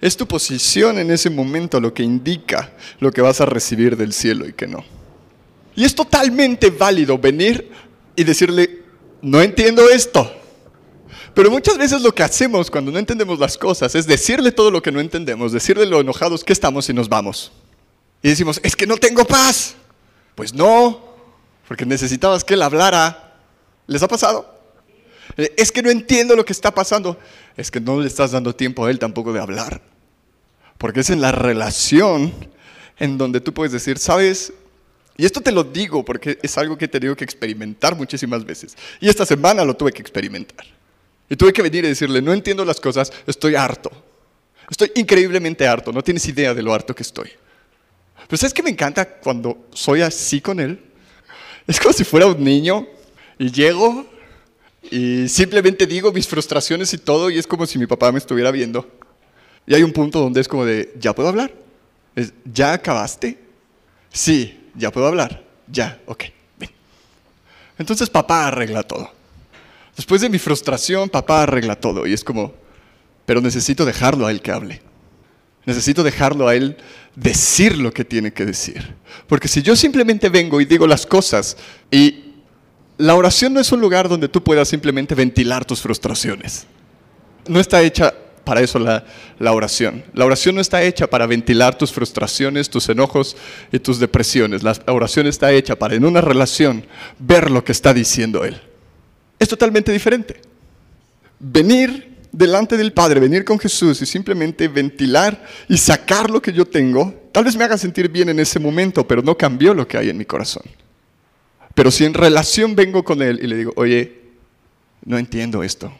[0.00, 4.12] Es tu posición en ese momento lo que indica lo que vas a recibir del
[4.12, 4.84] cielo y que no.
[5.74, 7.68] Y es totalmente válido venir
[8.14, 8.82] y decirle,
[9.22, 10.32] no entiendo esto.
[11.34, 14.82] Pero muchas veces lo que hacemos cuando no entendemos las cosas es decirle todo lo
[14.82, 17.52] que no entendemos, decirle lo enojados que estamos y nos vamos.
[18.22, 19.74] Y decimos, es que no tengo paz.
[20.34, 21.14] Pues no,
[21.66, 23.34] porque necesitabas que él hablara.
[23.86, 24.60] ¿Les ha pasado?
[25.36, 27.18] Es que no entiendo lo que está pasando.
[27.56, 29.82] Es que no le estás dando tiempo a él tampoco de hablar.
[30.78, 32.32] Porque es en la relación
[32.98, 34.52] en donde tú puedes decir, sabes,
[35.16, 38.76] y esto te lo digo porque es algo que he tenido que experimentar muchísimas veces.
[39.00, 40.66] Y esta semana lo tuve que experimentar.
[41.32, 43.90] Y tuve que venir y decirle, no entiendo las cosas, estoy harto.
[44.70, 47.30] Estoy increíblemente harto, no tienes idea de lo harto que estoy.
[48.28, 50.78] Pero ¿sabes qué me encanta cuando soy así con él?
[51.66, 52.86] Es como si fuera un niño
[53.38, 54.04] y llego
[54.90, 58.50] y simplemente digo mis frustraciones y todo y es como si mi papá me estuviera
[58.50, 58.86] viendo.
[59.66, 61.50] Y hay un punto donde es como de, ¿ya puedo hablar?
[62.44, 63.38] ¿Ya acabaste?
[64.12, 65.42] Sí, ya puedo hablar.
[65.66, 66.24] Ya, ok.
[67.78, 69.21] Entonces papá arregla todo.
[69.96, 72.06] Después de mi frustración, papá arregla todo.
[72.06, 72.54] Y es como,
[73.26, 74.82] pero necesito dejarlo a él que hable.
[75.64, 76.76] Necesito dejarlo a él
[77.14, 78.94] decir lo que tiene que decir.
[79.26, 81.56] Porque si yo simplemente vengo y digo las cosas
[81.90, 82.32] y
[82.98, 86.66] la oración no es un lugar donde tú puedas simplemente ventilar tus frustraciones.
[87.46, 88.12] No está hecha
[88.44, 89.04] para eso la,
[89.38, 90.04] la, oración.
[90.14, 93.36] La oración no está hecha para ventilar tus frustraciones, tus enojos
[93.70, 94.62] y tus depresiones.
[94.62, 96.84] La oración está hecha para en una relación
[97.18, 98.60] ver lo que está diciendo Él.
[99.42, 100.40] Es totalmente diferente.
[101.40, 106.64] Venir delante del Padre, venir con Jesús y simplemente ventilar y sacar lo que yo
[106.64, 109.98] tengo, tal vez me haga sentir bien en ese momento, pero no cambió lo que
[109.98, 110.62] hay en mi corazón.
[111.74, 114.16] Pero si en relación vengo con Él y le digo, oye,
[115.04, 115.92] no entiendo esto.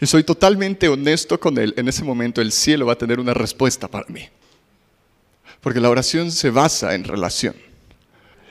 [0.00, 3.34] Y soy totalmente honesto con Él, en ese momento el cielo va a tener una
[3.34, 4.22] respuesta para mí.
[5.60, 7.56] Porque la oración se basa en relación.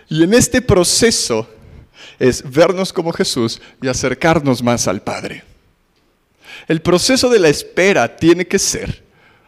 [0.09, 1.47] Y en este proceso
[2.19, 5.43] es vernos como Jesús y acercarnos más al Padre.
[6.67, 9.03] El proceso de la espera tiene que ser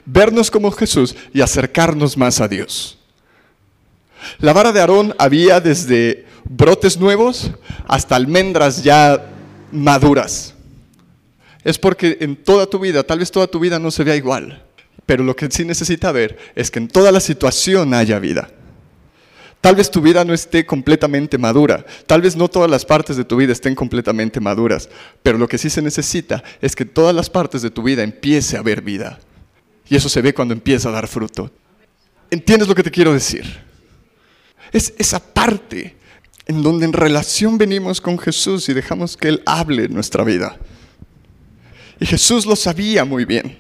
[0.06, 2.98] vernos como Jesús y acercarnos más a Dios.
[4.40, 7.52] La vara de Aarón había desde brotes nuevos
[7.88, 9.30] hasta almendras ya
[9.72, 10.54] maduras.
[11.64, 14.64] Es porque en toda tu vida, tal vez toda tu vida no se vea igual,
[15.06, 18.50] pero lo que sí necesita ver es que en toda la situación haya vida.
[19.62, 23.26] Tal vez tu vida no esté completamente madura, tal vez no todas las partes de
[23.26, 24.90] tu vida estén completamente maduras,
[25.22, 28.56] pero lo que sí se necesita es que todas las partes de tu vida empiece
[28.56, 29.20] a ver vida.
[29.90, 31.52] Y eso se ve cuando empieza a dar fruto.
[32.32, 33.44] ¿Entiendes lo que te quiero decir?
[34.72, 35.98] Es esa parte
[36.46, 40.58] en donde en relación venimos con Jesús y dejamos que Él hable en nuestra vida.
[42.00, 43.58] Y Jesús lo sabía muy bien.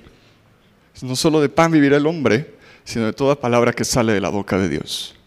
[1.02, 4.30] No solo de pan vivirá el hombre, sino de toda palabra que sale de la
[4.30, 5.19] boca de Dios.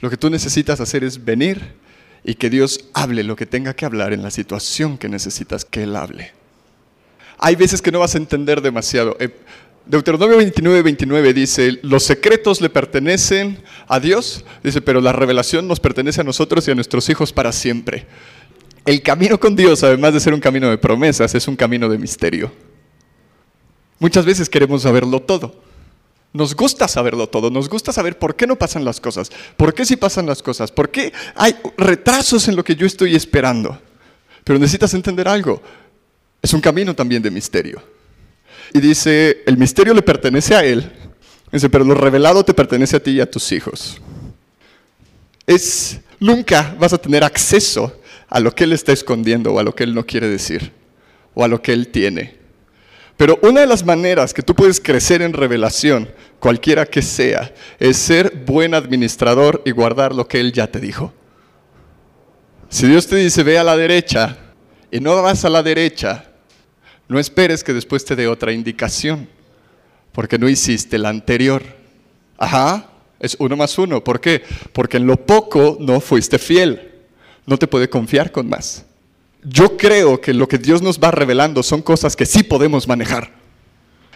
[0.00, 1.74] Lo que tú necesitas hacer es venir
[2.24, 5.84] y que Dios hable lo que tenga que hablar en la situación que necesitas que
[5.84, 6.32] Él hable.
[7.38, 9.16] Hay veces que no vas a entender demasiado.
[9.20, 9.30] Eh,
[9.86, 15.80] Deuteronomio 29, 29 dice, los secretos le pertenecen a Dios, dice, pero la revelación nos
[15.80, 18.06] pertenece a nosotros y a nuestros hijos para siempre.
[18.84, 21.96] El camino con Dios, además de ser un camino de promesas, es un camino de
[21.96, 22.52] misterio.
[23.98, 25.67] Muchas veces queremos saberlo todo.
[26.32, 29.86] Nos gusta saberlo todo, nos gusta saber por qué no pasan las cosas, por qué
[29.86, 33.80] sí pasan las cosas, por qué hay retrasos en lo que yo estoy esperando.
[34.44, 35.62] Pero necesitas entender algo,
[36.42, 37.82] es un camino también de misterio.
[38.72, 40.92] Y dice, el misterio le pertenece a Él,
[41.50, 43.98] dice, pero lo revelado te pertenece a ti y a tus hijos.
[45.46, 49.74] Es, nunca vas a tener acceso a lo que Él está escondiendo o a lo
[49.74, 50.72] que Él no quiere decir
[51.34, 52.37] o a lo que Él tiene.
[53.18, 57.96] Pero una de las maneras que tú puedes crecer en revelación, cualquiera que sea, es
[57.96, 61.12] ser buen administrador y guardar lo que Él ya te dijo.
[62.68, 64.38] Si Dios te dice, ve a la derecha
[64.92, 66.26] y no vas a la derecha,
[67.08, 69.28] no esperes que después te dé otra indicación,
[70.12, 71.64] porque no hiciste la anterior.
[72.36, 74.04] Ajá, es uno más uno.
[74.04, 74.44] ¿Por qué?
[74.72, 76.92] Porque en lo poco no fuiste fiel.
[77.46, 78.87] No te puede confiar con más
[79.42, 83.32] yo creo que lo que Dios nos va revelando son cosas que sí podemos manejar.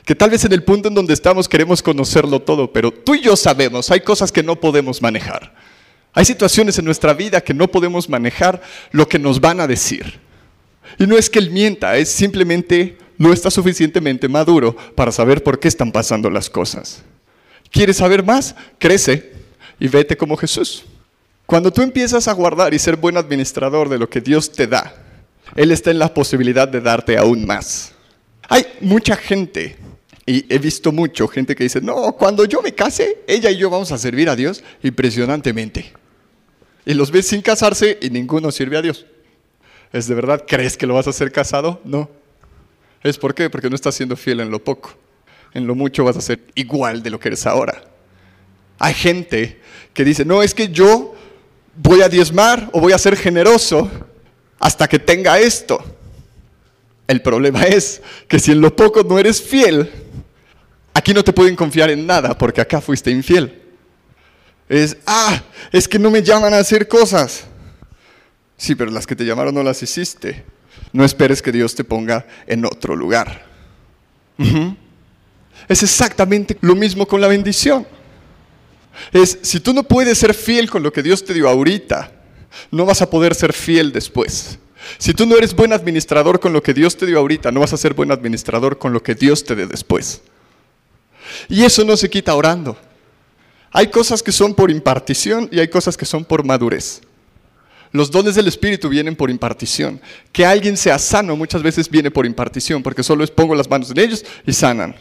[0.05, 3.21] Que tal vez en el punto en donde estamos queremos conocerlo todo, pero tú y
[3.21, 5.55] yo sabemos, hay cosas que no podemos manejar.
[6.13, 10.21] Hay situaciones en nuestra vida que no podemos manejar lo que nos van a decir.
[10.99, 15.61] Y no es que Él mienta, es simplemente no está suficientemente maduro para saber por
[15.61, 17.03] qué están pasando las cosas.
[17.71, 18.55] ¿Quieres saber más?
[18.79, 19.33] Crece
[19.79, 20.85] y vete como Jesús.
[21.47, 25.02] Cuando tú empiezas a guardar y ser buen administrador de lo que Dios te da,
[25.55, 27.93] él está en la posibilidad de darte aún más.
[28.49, 29.77] Hay mucha gente,
[30.27, 33.71] y he visto mucho, gente que dice, no, cuando yo me case, ella y yo
[33.71, 35.93] vamos a servir a Dios impresionantemente.
[36.85, 39.07] Y los ves sin casarse y ninguno sirve a Dios.
[39.93, 40.45] ¿Es de verdad?
[40.47, 41.81] ¿Crees que lo vas a hacer casado?
[41.85, 42.11] No.
[43.03, 43.51] ¿Es por qué?
[43.51, 44.95] Porque no estás siendo fiel en lo poco.
[45.55, 47.83] En lo mucho vas a ser igual de lo que eres ahora.
[48.79, 49.61] Hay gente
[49.93, 51.15] que dice, no, es que yo
[51.77, 53.91] voy a diezmar o voy a ser generoso
[54.63, 55.85] hasta que tenga esto.
[57.09, 59.91] El problema es que si en lo poco no eres fiel,
[60.95, 63.61] aquí no te pueden confiar en nada porque acá fuiste infiel.
[64.69, 67.43] Es, ah, es que no me llaman a hacer cosas.
[68.57, 70.45] Sí, pero las que te llamaron no las hiciste.
[70.93, 73.45] No esperes que Dios te ponga en otro lugar.
[75.69, 77.85] Es exactamente lo mismo con la bendición.
[79.13, 82.22] Es, si tú no puedes ser fiel con lo que Dios te dio ahorita,
[82.71, 84.59] no vas a poder ser fiel después.
[84.99, 87.73] Si tú no eres buen administrador con lo que Dios te dio ahorita, no vas
[87.73, 90.23] a ser buen administrador con lo que Dios te dé después.
[91.49, 92.77] Y eso no se quita orando.
[93.71, 97.01] Hay cosas que son por impartición y hay cosas que son por madurez.
[97.91, 100.01] Los dones del Espíritu vienen por impartición.
[100.31, 103.91] Que alguien sea sano muchas veces viene por impartición, porque solo es pongo las manos
[103.91, 104.95] en ellos y sanan.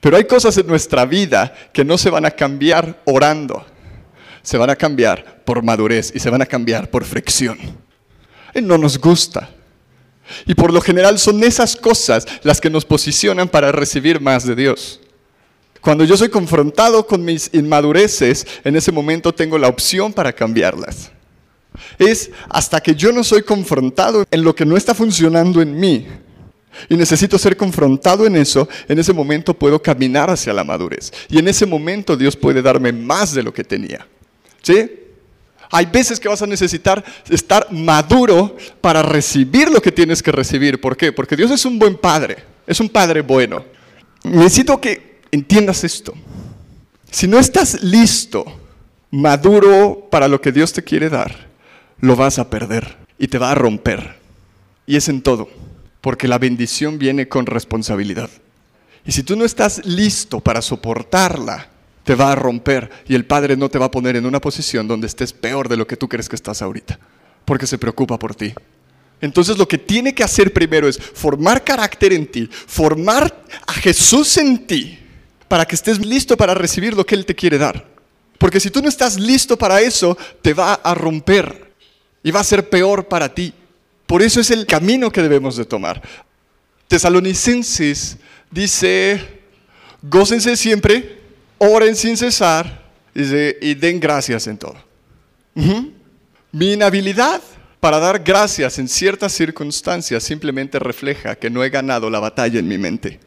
[0.00, 3.64] Pero hay cosas en nuestra vida que no se van a cambiar orando
[4.46, 7.58] se van a cambiar por madurez y se van a cambiar por fricción.
[8.54, 9.50] No nos gusta.
[10.46, 14.54] Y por lo general son esas cosas las que nos posicionan para recibir más de
[14.54, 15.00] Dios.
[15.80, 21.10] Cuando yo soy confrontado con mis inmadureces, en ese momento tengo la opción para cambiarlas.
[21.98, 26.06] Es hasta que yo no soy confrontado en lo que no está funcionando en mí
[26.88, 31.12] y necesito ser confrontado en eso, en ese momento puedo caminar hacia la madurez.
[31.28, 34.06] Y en ese momento Dios puede darme más de lo que tenía.
[34.66, 34.90] ¿Sí?
[35.70, 40.80] Hay veces que vas a necesitar estar maduro para recibir lo que tienes que recibir.
[40.80, 41.12] ¿Por qué?
[41.12, 43.64] Porque Dios es un buen padre, es un padre bueno.
[44.24, 46.14] Necesito que entiendas esto.
[47.12, 48.44] Si no estás listo,
[49.12, 51.46] maduro para lo que Dios te quiere dar,
[52.00, 54.16] lo vas a perder y te va a romper.
[54.84, 55.48] Y es en todo,
[56.00, 58.30] porque la bendición viene con responsabilidad.
[59.04, 61.68] Y si tú no estás listo para soportarla,
[62.06, 64.86] te va a romper y el Padre no te va a poner en una posición
[64.86, 67.00] donde estés peor de lo que tú crees que estás ahorita,
[67.44, 68.54] porque se preocupa por ti.
[69.20, 74.36] Entonces lo que tiene que hacer primero es formar carácter en ti, formar a Jesús
[74.36, 75.00] en ti,
[75.48, 77.84] para que estés listo para recibir lo que Él te quiere dar.
[78.38, 81.72] Porque si tú no estás listo para eso, te va a romper
[82.22, 83.52] y va a ser peor para ti.
[84.06, 86.00] Por eso es el camino que debemos de tomar.
[86.86, 88.18] Tesalonicenses
[88.52, 89.42] dice,
[90.02, 91.15] gócense siempre,
[91.58, 94.76] oren sin cesar y den gracias en todo.
[96.52, 97.40] Mi inhabilidad
[97.80, 102.66] para dar gracias en ciertas circunstancias simplemente refleja que no he ganado la batalla en
[102.66, 103.20] mi mente.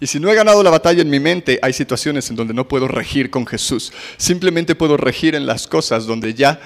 [0.00, 2.66] Y si no he ganado la batalla en mi mente, hay situaciones en donde no
[2.66, 3.92] puedo regir con Jesús.
[4.16, 6.58] Simplemente puedo regir en las cosas donde ya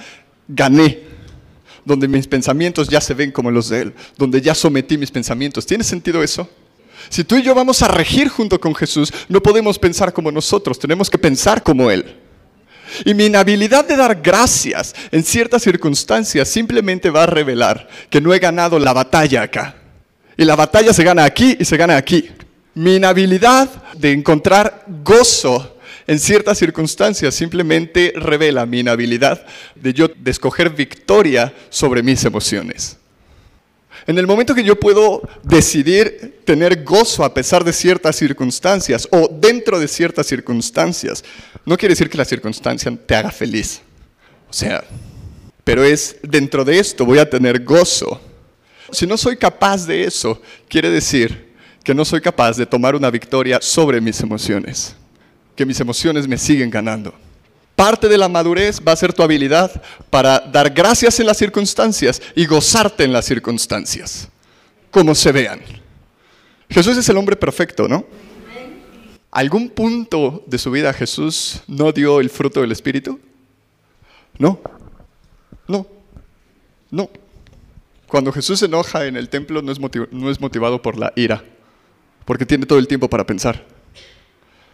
[0.47, 1.01] gané,
[1.83, 5.65] donde mis pensamientos ya se ven como los de Él, donde ya sometí mis pensamientos.
[5.65, 6.49] ¿Tiene sentido eso?
[7.09, 10.79] Si tú y yo vamos a regir junto con Jesús, no podemos pensar como nosotros,
[10.79, 12.15] tenemos que pensar como Él.
[13.03, 18.33] Y mi inhabilidad de dar gracias en ciertas circunstancias simplemente va a revelar que no
[18.33, 19.75] he ganado la batalla acá.
[20.37, 22.29] Y la batalla se gana aquí y se gana aquí.
[22.73, 30.31] Mi inhabilidad de encontrar gozo en ciertas circunstancias simplemente revela mi inhabilidad de yo de
[30.31, 32.97] escoger victoria sobre mis emociones.
[34.07, 39.27] En el momento que yo puedo decidir tener gozo a pesar de ciertas circunstancias o
[39.27, 41.23] dentro de ciertas circunstancias,
[41.65, 43.81] no quiere decir que la circunstancia te haga feliz.
[44.47, 44.83] O sea,
[45.63, 48.21] pero es dentro de esto voy a tener gozo.
[48.91, 50.39] Si no soy capaz de eso,
[50.69, 54.95] quiere decir que no soy capaz de tomar una victoria sobre mis emociones,
[55.55, 57.24] que mis emociones me siguen ganando.
[57.75, 62.21] Parte de la madurez va a ser tu habilidad para dar gracias en las circunstancias
[62.33, 64.29] y gozarte en las circunstancias,
[64.91, 65.59] como se vean.
[66.69, 68.05] Jesús es el hombre perfecto, ¿no?
[69.29, 73.19] ¿Algún punto de su vida Jesús no dio el fruto del Espíritu?
[74.37, 74.61] No,
[75.67, 75.85] no,
[76.89, 77.09] no.
[78.07, 79.79] Cuando Jesús se enoja en el templo no es,
[80.11, 81.43] no es motivado por la ira,
[82.23, 83.74] porque tiene todo el tiempo para pensar.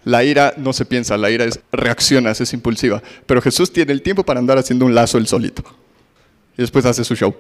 [0.03, 3.03] La ira no se piensa, la ira es reacciona, es impulsiva.
[3.25, 5.63] Pero Jesús tiene el tiempo para andar haciendo un lazo él solito.
[6.57, 7.35] Y después hace su show.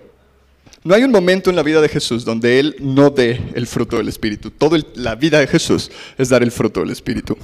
[0.83, 3.97] No hay un momento en la vida de Jesús donde Él no dé el fruto
[3.97, 4.49] del Espíritu.
[4.49, 7.37] Toda la vida de Jesús es dar el fruto del Espíritu.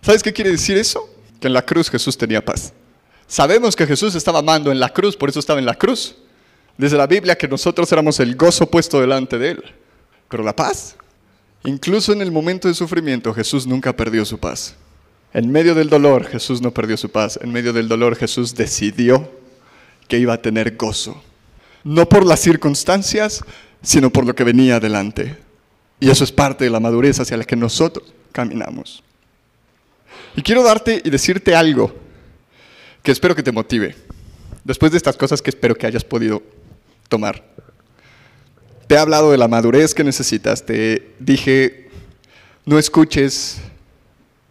[0.00, 1.08] ¿Sabes qué quiere decir eso?
[1.40, 2.72] Que en la cruz Jesús tenía paz.
[3.26, 6.14] Sabemos que Jesús estaba amando en la cruz, por eso estaba en la cruz.
[6.78, 9.64] Desde la Biblia que nosotros éramos el gozo puesto delante de Él.
[10.28, 10.96] Pero la paz,
[11.64, 14.76] Incluso en el momento de sufrimiento Jesús nunca perdió su paz.
[15.32, 17.38] En medio del dolor Jesús no perdió su paz.
[17.42, 19.30] En medio del dolor Jesús decidió
[20.08, 21.22] que iba a tener gozo.
[21.84, 23.44] No por las circunstancias,
[23.82, 25.36] sino por lo que venía adelante.
[26.00, 29.02] Y eso es parte de la madurez hacia la que nosotros caminamos.
[30.36, 31.94] Y quiero darte y decirte algo
[33.02, 33.96] que espero que te motive.
[34.64, 36.42] Después de estas cosas que espero que hayas podido
[37.08, 37.44] tomar.
[38.86, 41.88] Te he hablado de la madurez que necesitas, te dije,
[42.64, 43.58] no escuches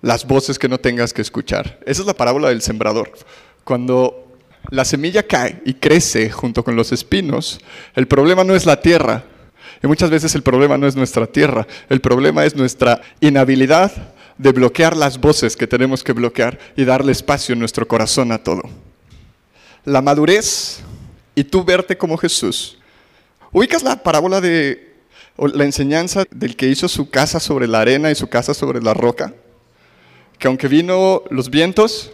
[0.01, 1.79] las voces que no tengas que escuchar.
[1.85, 3.11] Esa es la parábola del sembrador.
[3.63, 4.37] Cuando
[4.69, 7.59] la semilla cae y crece junto con los espinos,
[7.95, 9.23] el problema no es la tierra.
[9.81, 13.91] Y muchas veces el problema no es nuestra tierra, el problema es nuestra inhabilidad
[14.37, 18.43] de bloquear las voces que tenemos que bloquear y darle espacio en nuestro corazón a
[18.43, 18.63] todo.
[19.85, 20.81] La madurez
[21.35, 22.77] y tú verte como Jesús
[23.55, 24.97] ¿Ubicas la parábola de
[25.37, 28.93] la enseñanza del que hizo su casa sobre la arena y su casa sobre la
[28.93, 29.33] roca?
[30.37, 32.11] Que aunque vino los vientos,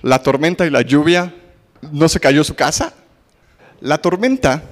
[0.00, 1.34] la tormenta y la lluvia,
[1.92, 2.94] no se cayó su casa.
[3.82, 4.62] La tormenta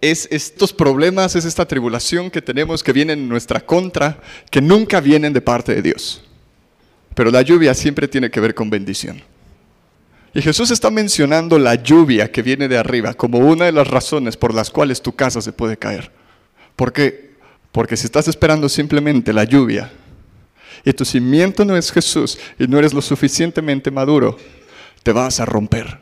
[0.00, 5.00] es estos problemas, es esta tribulación que tenemos que vienen en nuestra contra, que nunca
[5.00, 6.24] vienen de parte de Dios.
[7.14, 9.22] Pero la lluvia siempre tiene que ver con bendición.
[10.34, 14.36] Y Jesús está mencionando la lluvia que viene de arriba como una de las razones
[14.36, 16.10] por las cuales tu casa se puede caer.
[16.74, 17.32] ¿Por qué?
[17.70, 19.92] Porque si estás esperando simplemente la lluvia
[20.84, 24.38] y tu cimiento no es Jesús y no eres lo suficientemente maduro,
[25.02, 25.98] te vas a romper.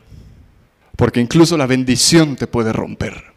[0.95, 3.31] Porque incluso la bendición te puede romper.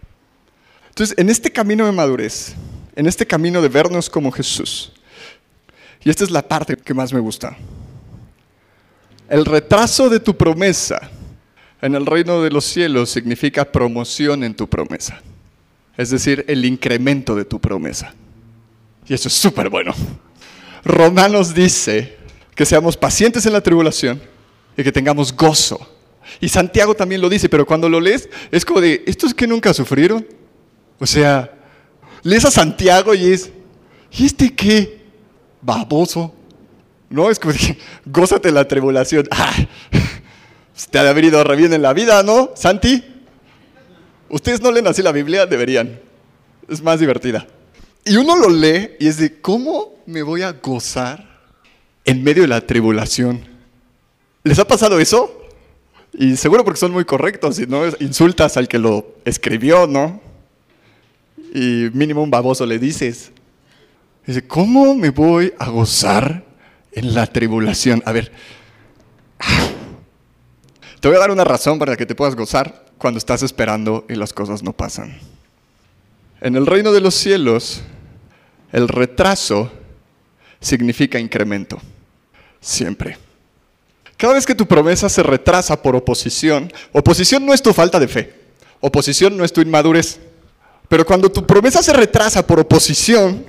[0.91, 2.55] Entonces, en este camino de madurez,
[2.95, 4.93] en este camino de vernos como Jesús,
[6.05, 7.57] y esta es la parte que más me gusta,
[9.29, 11.11] el retraso de tu promesa
[11.81, 15.21] en el reino de los cielos significa promoción en tu promesa.
[15.97, 18.15] Es decir, el incremento de tu promesa.
[19.07, 19.93] Y eso es súper bueno.
[20.85, 22.17] Romanos dice
[22.55, 24.21] que seamos pacientes en la tribulación
[24.77, 25.95] y que tengamos gozo.
[26.41, 29.75] Y Santiago también lo dice, pero cuando lo lees es como de, ¿estos que nunca
[29.75, 30.27] sufrieron?
[30.99, 31.53] O sea,
[32.23, 33.51] lees a Santiago y es,
[34.11, 35.05] ¿y este qué?
[35.61, 36.35] Baboso.
[37.11, 39.29] No, es como de, gózate la tribulación.
[39.33, 39.55] Ah,
[40.91, 43.05] te ha de haber ido re bien en la vida, ¿no, Santi?
[44.29, 46.01] Ustedes no leen así la Biblia, deberían.
[46.69, 47.47] Es más divertida.
[48.05, 51.41] Y uno lo lee y es de, ¿cómo me voy a gozar
[52.05, 53.47] en medio de la tribulación?
[54.43, 55.49] ¿Les ha pasado eso?
[56.13, 60.21] Y seguro porque son muy correctos y no insultas al que lo escribió, ¿no?
[61.55, 63.31] Y mínimo un baboso le dices.
[64.27, 66.45] Dice, ¿cómo me voy a gozar
[66.95, 68.03] en la tribulación?
[68.07, 68.33] A ver,
[71.01, 74.15] te voy a dar una razón para que te puedas gozar cuando estás esperando y
[74.15, 75.19] las cosas no pasan.
[76.41, 77.83] En el reino de los cielos,
[78.73, 79.71] el retraso
[80.61, 81.79] significa incremento.
[82.61, 83.19] Siempre.
[84.17, 88.09] Cada vez que tu promesa se retrasa por oposición, oposición no es tu falta de
[88.09, 88.35] fe,
[88.81, 90.19] oposición no es tu inmadurez,
[90.89, 93.45] pero cuando tu promesa se retrasa por oposición,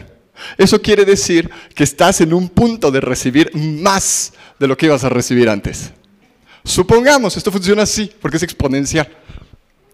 [0.57, 5.03] eso quiere decir que estás en un punto de recibir más de lo que ibas
[5.03, 5.91] a recibir antes.
[6.63, 9.07] Supongamos, esto funciona así, porque es exponencial.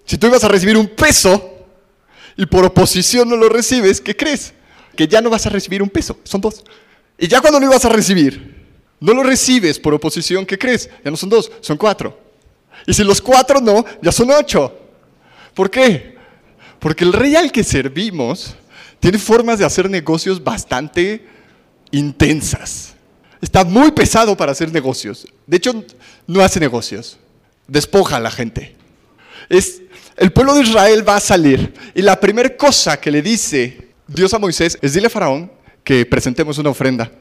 [0.05, 1.65] Si tú ibas a recibir un peso
[2.37, 4.53] y por oposición no lo recibes, ¿qué crees?
[4.95, 6.63] Que ya no vas a recibir un peso, son dos.
[7.17, 8.65] Y ya cuando lo ibas a recibir,
[8.99, 10.89] no lo recibes por oposición, ¿qué crees?
[11.03, 12.17] Ya no son dos, son cuatro.
[12.87, 14.75] Y si los cuatro no, ya son ocho.
[15.53, 16.15] ¿Por qué?
[16.79, 18.55] Porque el rey al que servimos
[19.01, 21.25] tiene formas de hacer negocios bastante
[21.89, 22.93] intensas.
[23.41, 25.27] Está muy pesado para hacer negocios.
[25.47, 25.83] De hecho,
[26.27, 27.17] no hace negocios.
[27.67, 28.75] Despoja a la gente.
[29.49, 29.81] Es,
[30.17, 34.33] el pueblo de Israel va a salir y la primera cosa que le dice Dios
[34.35, 35.51] a Moisés es dile a Faraón
[35.83, 37.11] que presentemos una ofrenda.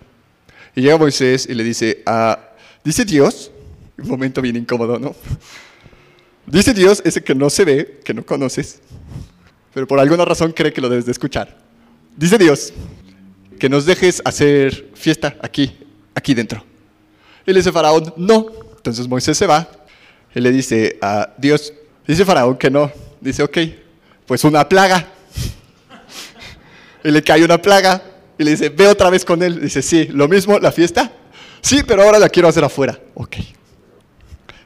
[0.76, 2.39] Y llega Moisés y le dice, ah,
[2.85, 3.51] dice Dios,
[3.97, 5.16] un momento bien incómodo, ¿no?
[6.47, 8.81] Dice Dios, ese que no se ve, que no conoces,
[9.72, 11.69] pero por alguna razón cree que lo debes de escuchar.
[12.16, 12.72] Dice Dios,
[13.58, 15.76] que nos dejes hacer fiesta aquí,
[16.14, 16.64] aquí dentro.
[17.46, 18.46] Y le dice Faraón, no.
[18.76, 19.68] Entonces Moisés se va
[20.34, 21.72] y le dice a Dios,
[22.06, 22.90] dice Faraón que no.
[23.20, 23.58] Dice, ok,
[24.26, 25.06] pues una plaga.
[27.04, 28.02] y le cae una plaga
[28.38, 29.61] y le dice, ve otra vez con él.
[29.61, 31.12] Dice, sí, lo mismo, la fiesta.
[31.61, 32.98] Sí, pero ahora la quiero hacer afuera.
[33.14, 33.36] Ok.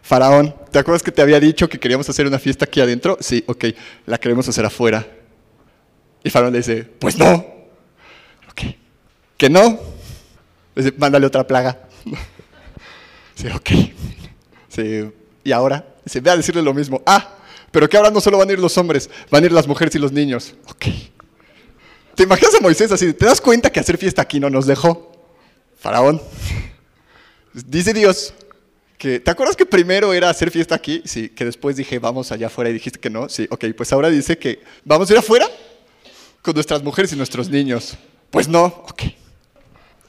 [0.03, 3.17] Faraón, ¿te acuerdas que te había dicho que queríamos hacer una fiesta aquí adentro?
[3.21, 3.65] Sí, ok,
[4.07, 5.05] la queremos hacer afuera.
[6.25, 7.35] Y Faraón le dice, pues no.
[8.51, 8.63] Ok.
[9.37, 9.79] ¿Que no?
[10.75, 11.79] Le dice, mándale otra plaga.
[13.37, 13.71] Sí, ok.
[14.69, 15.11] Sí,
[15.43, 17.03] y ahora, dice, ve a decirle lo mismo.
[17.05, 17.35] Ah,
[17.73, 19.93] pero que ahora no solo van a ir los hombres, van a ir las mujeres
[19.97, 20.55] y los niños.
[20.69, 20.87] Ok.
[22.15, 23.13] ¿Te imaginas a Moisés así?
[23.13, 25.11] ¿Te das cuenta que hacer fiesta aquí no nos dejó?
[25.77, 26.23] Faraón.
[27.53, 28.33] Dice Dios
[28.97, 31.03] que, ¿te acuerdas que primero era hacer fiesta aquí?
[31.05, 33.29] Sí, que después dije, vamos allá afuera y dijiste que no.
[33.29, 35.49] Sí, ok, pues ahora dice que vamos a ir afuera
[36.45, 37.97] con nuestras mujeres y nuestros niños.
[38.31, 39.03] Pues no, ok.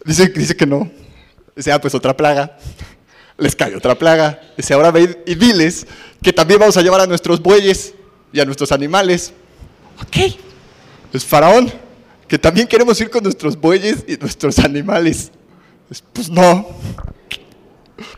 [0.03, 0.91] Dice, dice que no.
[1.55, 2.57] Dice, ah, pues otra plaga.
[3.37, 4.41] Les cae otra plaga.
[4.57, 5.87] Dice, ahora ve y diles
[6.21, 7.93] que también vamos a llevar a nuestros bueyes
[8.33, 9.31] y a nuestros animales.
[10.01, 10.35] Ok.
[11.13, 11.71] Es Faraón
[12.27, 15.31] que también queremos ir con nuestros bueyes y nuestros animales.
[16.11, 16.67] Pues no.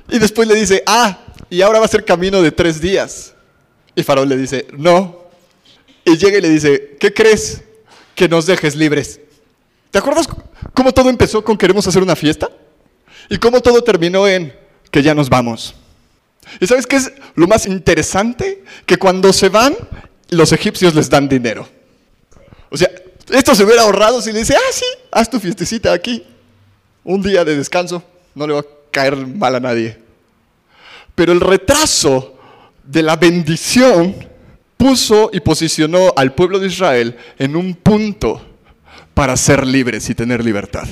[0.09, 1.19] Y después le dice, ah,
[1.51, 3.35] y ahora va a ser camino de tres días.
[3.93, 5.27] Y Faraón le dice, no.
[6.03, 7.61] Y llega y le dice, ¿qué crees?
[8.17, 9.19] Que nos dejes libres.
[9.91, 10.27] ¿Te acuerdas
[10.73, 12.49] cómo todo empezó con queremos hacer una fiesta?
[13.29, 14.57] Y cómo todo terminó en
[14.89, 15.75] que ya nos vamos.
[16.59, 18.63] ¿Y sabes qué es lo más interesante?
[18.87, 19.75] Que cuando se van,
[20.29, 21.69] los egipcios les dan dinero.
[22.71, 22.89] O sea,
[23.29, 26.25] esto se hubiera ahorrado si le dice, ah, sí, haz tu fiestecita aquí.
[27.03, 28.03] Un día de descanso,
[28.33, 29.99] no le va a caer mal a nadie.
[31.13, 32.35] Pero el retraso
[32.83, 34.15] de la bendición
[34.77, 38.41] puso y posicionó al pueblo de Israel en un punto
[39.13, 40.87] para ser libres y tener libertad.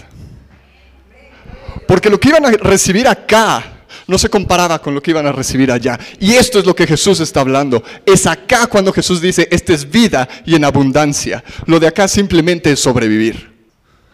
[1.88, 3.76] Porque lo que iban a recibir acá
[4.08, 6.00] no se comparaba con lo que iban a recibir allá.
[6.20, 7.84] Y esto es lo que Jesús está hablando.
[8.06, 11.44] Es acá cuando Jesús dice, esta es vida y en abundancia.
[11.66, 13.54] Lo de acá simplemente es sobrevivir.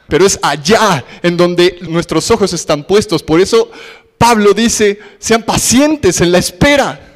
[0.08, 3.24] Pero es allá en donde nuestros ojos están puestos.
[3.24, 3.72] Por eso
[4.18, 7.11] Pablo dice, sean pacientes en la espera.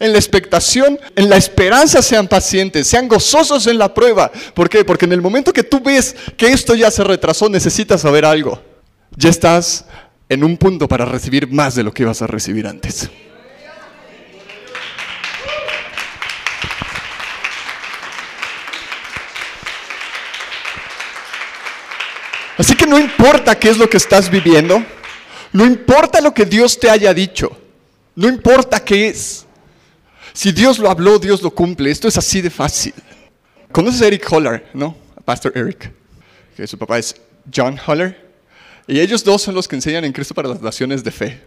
[0.00, 4.30] En la expectación, en la esperanza sean pacientes, sean gozosos en la prueba.
[4.54, 4.84] ¿Por qué?
[4.84, 8.60] Porque en el momento que tú ves que esto ya se retrasó, necesitas saber algo.
[9.16, 9.84] Ya estás
[10.28, 13.10] en un punto para recibir más de lo que ibas a recibir antes.
[22.56, 24.82] Así que no importa qué es lo que estás viviendo,
[25.52, 27.56] no importa lo que Dios te haya dicho,
[28.14, 29.43] no importa qué es.
[30.34, 31.92] Si Dios lo habló, Dios lo cumple.
[31.92, 32.92] Esto es así de fácil.
[33.70, 34.96] ¿Conoces a Eric Holler, no?
[35.24, 35.92] Pastor Eric,
[36.56, 37.14] que su papá es
[37.54, 38.34] John Holler.
[38.88, 41.40] Y ellos dos son los que enseñan en Cristo para las naciones de fe.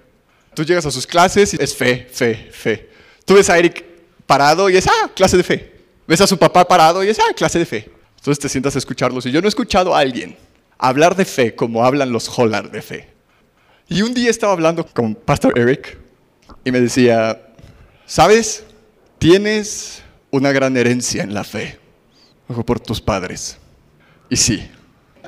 [0.54, 2.90] Tú llegas a sus clases y es fe, fe, fe.
[3.26, 3.84] Tú ves a Eric
[4.26, 5.76] parado y es, ah, clase de fe.
[6.08, 7.92] Ves a su papá parado y es, ah, clase de fe.
[8.16, 9.26] Entonces te sientas a escucharlos.
[9.26, 10.36] Y yo no he escuchado a alguien
[10.78, 13.10] hablar de fe como hablan los Holland de fe.
[13.90, 15.98] Y un día estaba hablando con Pastor Eric
[16.64, 17.42] y me decía,
[18.06, 18.64] ¿sabes?
[19.20, 21.80] Tienes una gran herencia en la fe
[22.66, 23.58] por tus padres.
[24.30, 24.70] Y sí,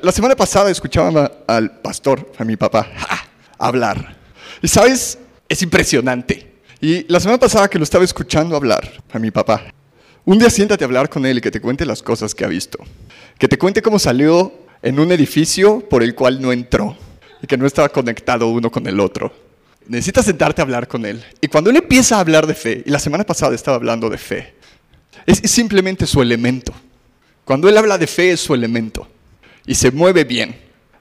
[0.02, 2.86] la semana pasada escuchaba al pastor, a mi papá,
[3.58, 4.16] hablar.
[4.62, 5.18] Y sabes,
[5.48, 6.52] es impresionante.
[6.80, 9.74] Y la semana pasada que lo estaba escuchando hablar, a mi papá,
[10.24, 12.48] un día siéntate a hablar con él y que te cuente las cosas que ha
[12.48, 12.78] visto.
[13.38, 16.96] Que te cuente cómo salió en un edificio por el cual no entró
[17.42, 19.49] y que no estaba conectado uno con el otro.
[19.90, 21.20] Necesitas sentarte a hablar con él.
[21.40, 24.18] Y cuando él empieza a hablar de fe, y la semana pasada estaba hablando de
[24.18, 24.54] fe,
[25.26, 26.72] es simplemente su elemento.
[27.44, 29.08] Cuando él habla de fe es su elemento
[29.66, 30.54] y se mueve bien.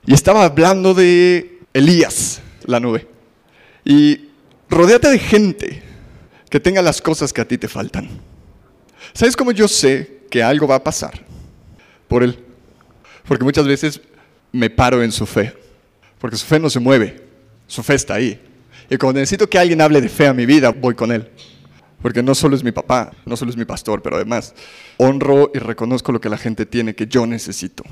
[0.07, 3.07] Y estaba hablando de Elías, la nube.
[3.85, 4.21] Y
[4.71, 5.83] rodeate de gente
[6.49, 8.09] que tenga las cosas que a ti te faltan.
[9.13, 11.23] ¿Sabes cómo yo sé que algo va a pasar?
[12.07, 12.39] Por él.
[13.27, 14.01] Porque muchas veces
[14.51, 15.55] me paro en su fe.
[16.17, 17.21] Porque su fe no se mueve.
[17.67, 18.48] Su fe está ahí.
[18.89, 21.29] Y cuando necesito que alguien hable de fe a mi vida, voy con él.
[22.01, 24.53] Porque no solo es mi papá, no solo es mi pastor, pero además
[24.97, 27.83] honro y reconozco lo que la gente tiene que yo necesito.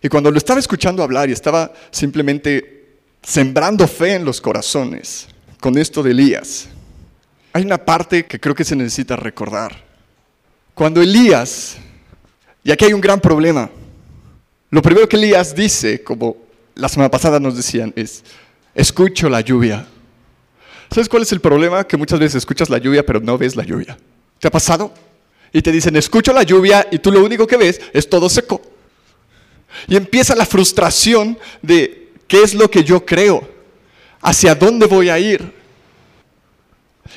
[0.00, 5.28] Y cuando lo estaba escuchando hablar y estaba simplemente sembrando fe en los corazones
[5.60, 6.68] con esto de Elías,
[7.52, 9.84] hay una parte que creo que se necesita recordar.
[10.74, 11.76] Cuando Elías,
[12.64, 13.70] y aquí hay un gran problema,
[14.70, 16.36] lo primero que Elías dice, como
[16.74, 18.24] la semana pasada nos decían, es,
[18.74, 19.86] escucho la lluvia.
[20.92, 21.84] ¿Sabes cuál es el problema?
[21.84, 23.96] Que muchas veces escuchas la lluvia pero no ves la lluvia.
[24.38, 24.92] ¿Te ha pasado?
[25.52, 28.60] Y te dicen, escucho la lluvia y tú lo único que ves es todo seco.
[29.88, 33.48] Y empieza la frustración de qué es lo que yo creo,
[34.20, 35.52] hacia dónde voy a ir.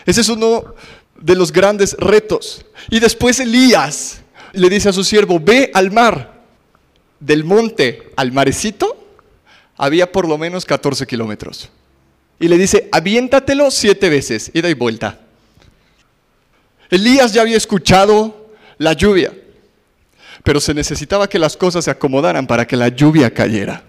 [0.05, 0.75] Ese es uno
[1.19, 2.65] de los grandes retos.
[2.89, 4.21] Y después Elías
[4.53, 6.33] le dice a su siervo, ve al mar.
[7.19, 9.07] Del monte al marecito
[9.77, 11.69] había por lo menos 14 kilómetros.
[12.39, 15.19] Y le dice, aviéntatelo siete veces, ida y vuelta.
[16.89, 19.31] Elías ya había escuchado la lluvia
[20.45, 23.83] pero se necesitaba que las cosas se acomodaran para que la lluvia cayera.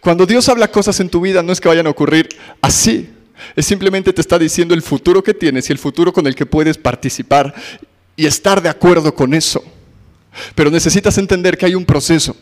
[0.00, 2.28] Cuando Dios habla cosas en tu vida no es que vayan a ocurrir
[2.60, 3.08] así,
[3.56, 6.44] es simplemente te está diciendo el futuro que tienes y el futuro con el que
[6.44, 7.54] puedes participar
[8.16, 9.64] y estar de acuerdo con eso.
[10.54, 12.36] Pero necesitas entender que hay un proceso.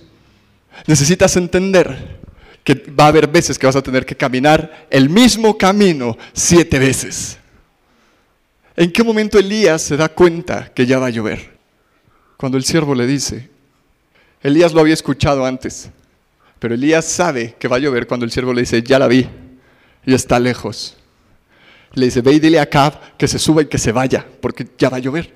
[0.88, 2.18] Necesitas entender
[2.64, 6.78] que va a haber veces que vas a tener que caminar el mismo camino siete
[6.78, 7.38] veces.
[8.76, 11.52] ¿En qué momento Elías se da cuenta que ya va a llover?
[12.42, 13.48] cuando el siervo le dice,
[14.42, 15.92] Elías lo había escuchado antes,
[16.58, 19.28] pero Elías sabe que va a llover cuando el siervo le dice, ya la vi,
[20.04, 20.96] y está lejos.
[21.92, 24.66] Le dice, ve y dile a Cab que se suba y que se vaya, porque
[24.76, 25.32] ya va a llover.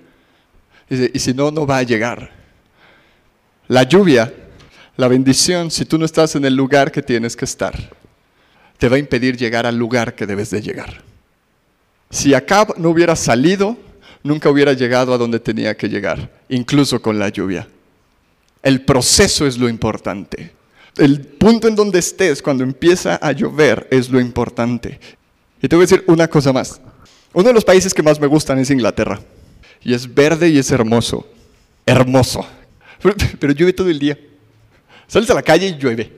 [0.91, 2.29] Y si no, no va a llegar.
[3.69, 4.35] La lluvia,
[4.97, 7.75] la bendición, si tú no estás en el lugar que tienes que estar,
[8.79, 11.03] te va a impedir llegar al lugar que debes de llegar.
[12.11, 13.77] Si Acab no hubiera salido
[14.27, 17.67] nunca hubiera llegado a donde tenía que llegar, incluso con la lluvia.
[18.63, 20.53] El proceso es lo importante.
[20.97, 24.99] El punto en donde estés cuando empieza a llover es lo importante.
[25.63, 26.81] Y te voy a decir una cosa más.
[27.33, 29.21] Uno de los países que más me gustan es Inglaterra.
[29.83, 31.27] Y es verde y es hermoso.
[31.85, 32.47] Hermoso.
[33.39, 34.19] Pero, llueve todo el día.
[35.07, 36.13] Sales a la calle y llueve.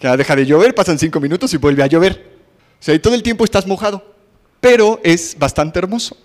[0.00, 2.38] Ya deja de llover, pasan cinco minutos y vuelve a llover.
[2.80, 4.14] O sea, y todo el tiempo estás mojado.
[4.60, 6.16] Pero es bastante hermoso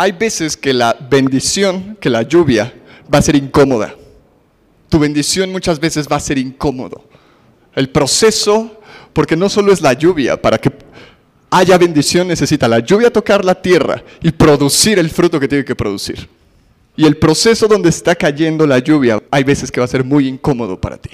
[0.00, 2.72] hay veces que la bendición, que la lluvia,
[3.12, 3.96] va a ser incómoda.
[4.88, 7.04] Tu bendición muchas veces va a ser incómodo.
[7.74, 8.80] El proceso,
[9.12, 10.70] porque no solo es la lluvia, para que
[11.50, 15.74] haya bendición necesita la lluvia tocar la tierra y producir el fruto que tiene que
[15.74, 16.28] producir.
[16.98, 20.26] Y el proceso donde está cayendo la lluvia, hay veces que va a ser muy
[20.26, 21.10] incómodo para ti.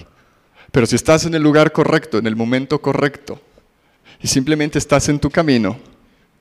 [0.73, 3.39] Pero si estás en el lugar correcto, en el momento correcto,
[4.23, 5.77] y simplemente estás en tu camino,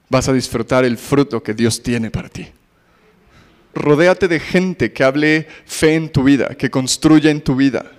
[0.08, 2.48] vas a disfrutar el fruto que Dios tiene para ti.
[3.76, 7.92] Rodéate de gente que hable fe en tu vida, que construya en tu vida.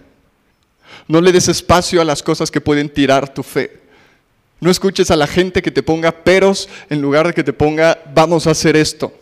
[1.08, 3.82] No le des espacio a las cosas que pueden tirar tu fe.
[4.60, 7.98] No escuches a la gente que te ponga peros en lugar de que te ponga
[8.14, 9.12] vamos a hacer esto.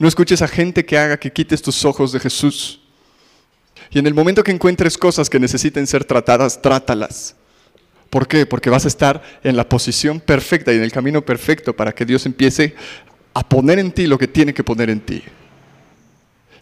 [0.00, 2.80] No escuches a gente que haga que quites tus ojos de Jesús.
[3.90, 7.36] Y en el momento que encuentres cosas que necesiten ser tratadas, trátalas.
[8.08, 8.46] ¿Por qué?
[8.46, 12.06] Porque vas a estar en la posición perfecta y en el camino perfecto para que
[12.06, 12.74] Dios empiece
[13.34, 15.22] a poner en ti lo que tiene que poner en ti.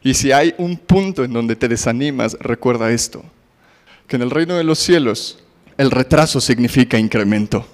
[0.03, 3.24] Y si hay un punto en donde te desanimas, recuerda esto,
[4.09, 5.39] que en el reino de los cielos
[5.76, 7.64] el retraso significa incremento.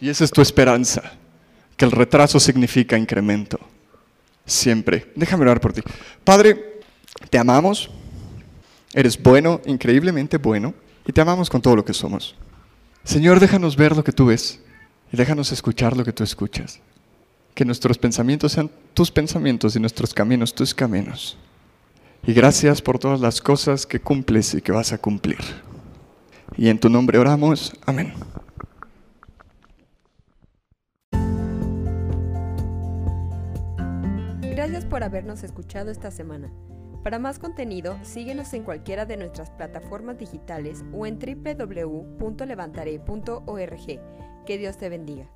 [0.00, 1.12] Y esa es tu esperanza,
[1.76, 3.60] que el retraso significa incremento
[4.48, 5.12] siempre.
[5.14, 5.82] Déjame orar por ti.
[6.24, 6.80] Padre,
[7.30, 7.90] te amamos,
[8.92, 10.74] eres bueno, increíblemente bueno,
[11.06, 12.34] y te amamos con todo lo que somos.
[13.04, 14.60] Señor, déjanos ver lo que tú ves
[15.12, 16.80] y déjanos escuchar lo que tú escuchas.
[17.54, 21.36] Que nuestros pensamientos sean tus pensamientos y nuestros caminos tus caminos.
[22.26, 25.38] Y gracias por todas las cosas que cumples y que vas a cumplir.
[26.56, 27.72] Y en tu nombre oramos.
[27.86, 28.12] Amén.
[34.88, 36.50] Por habernos escuchado esta semana.
[37.02, 43.86] Para más contenido, síguenos en cualquiera de nuestras plataformas digitales o en www.levantaré.org.
[44.44, 45.28] Que Dios te bendiga.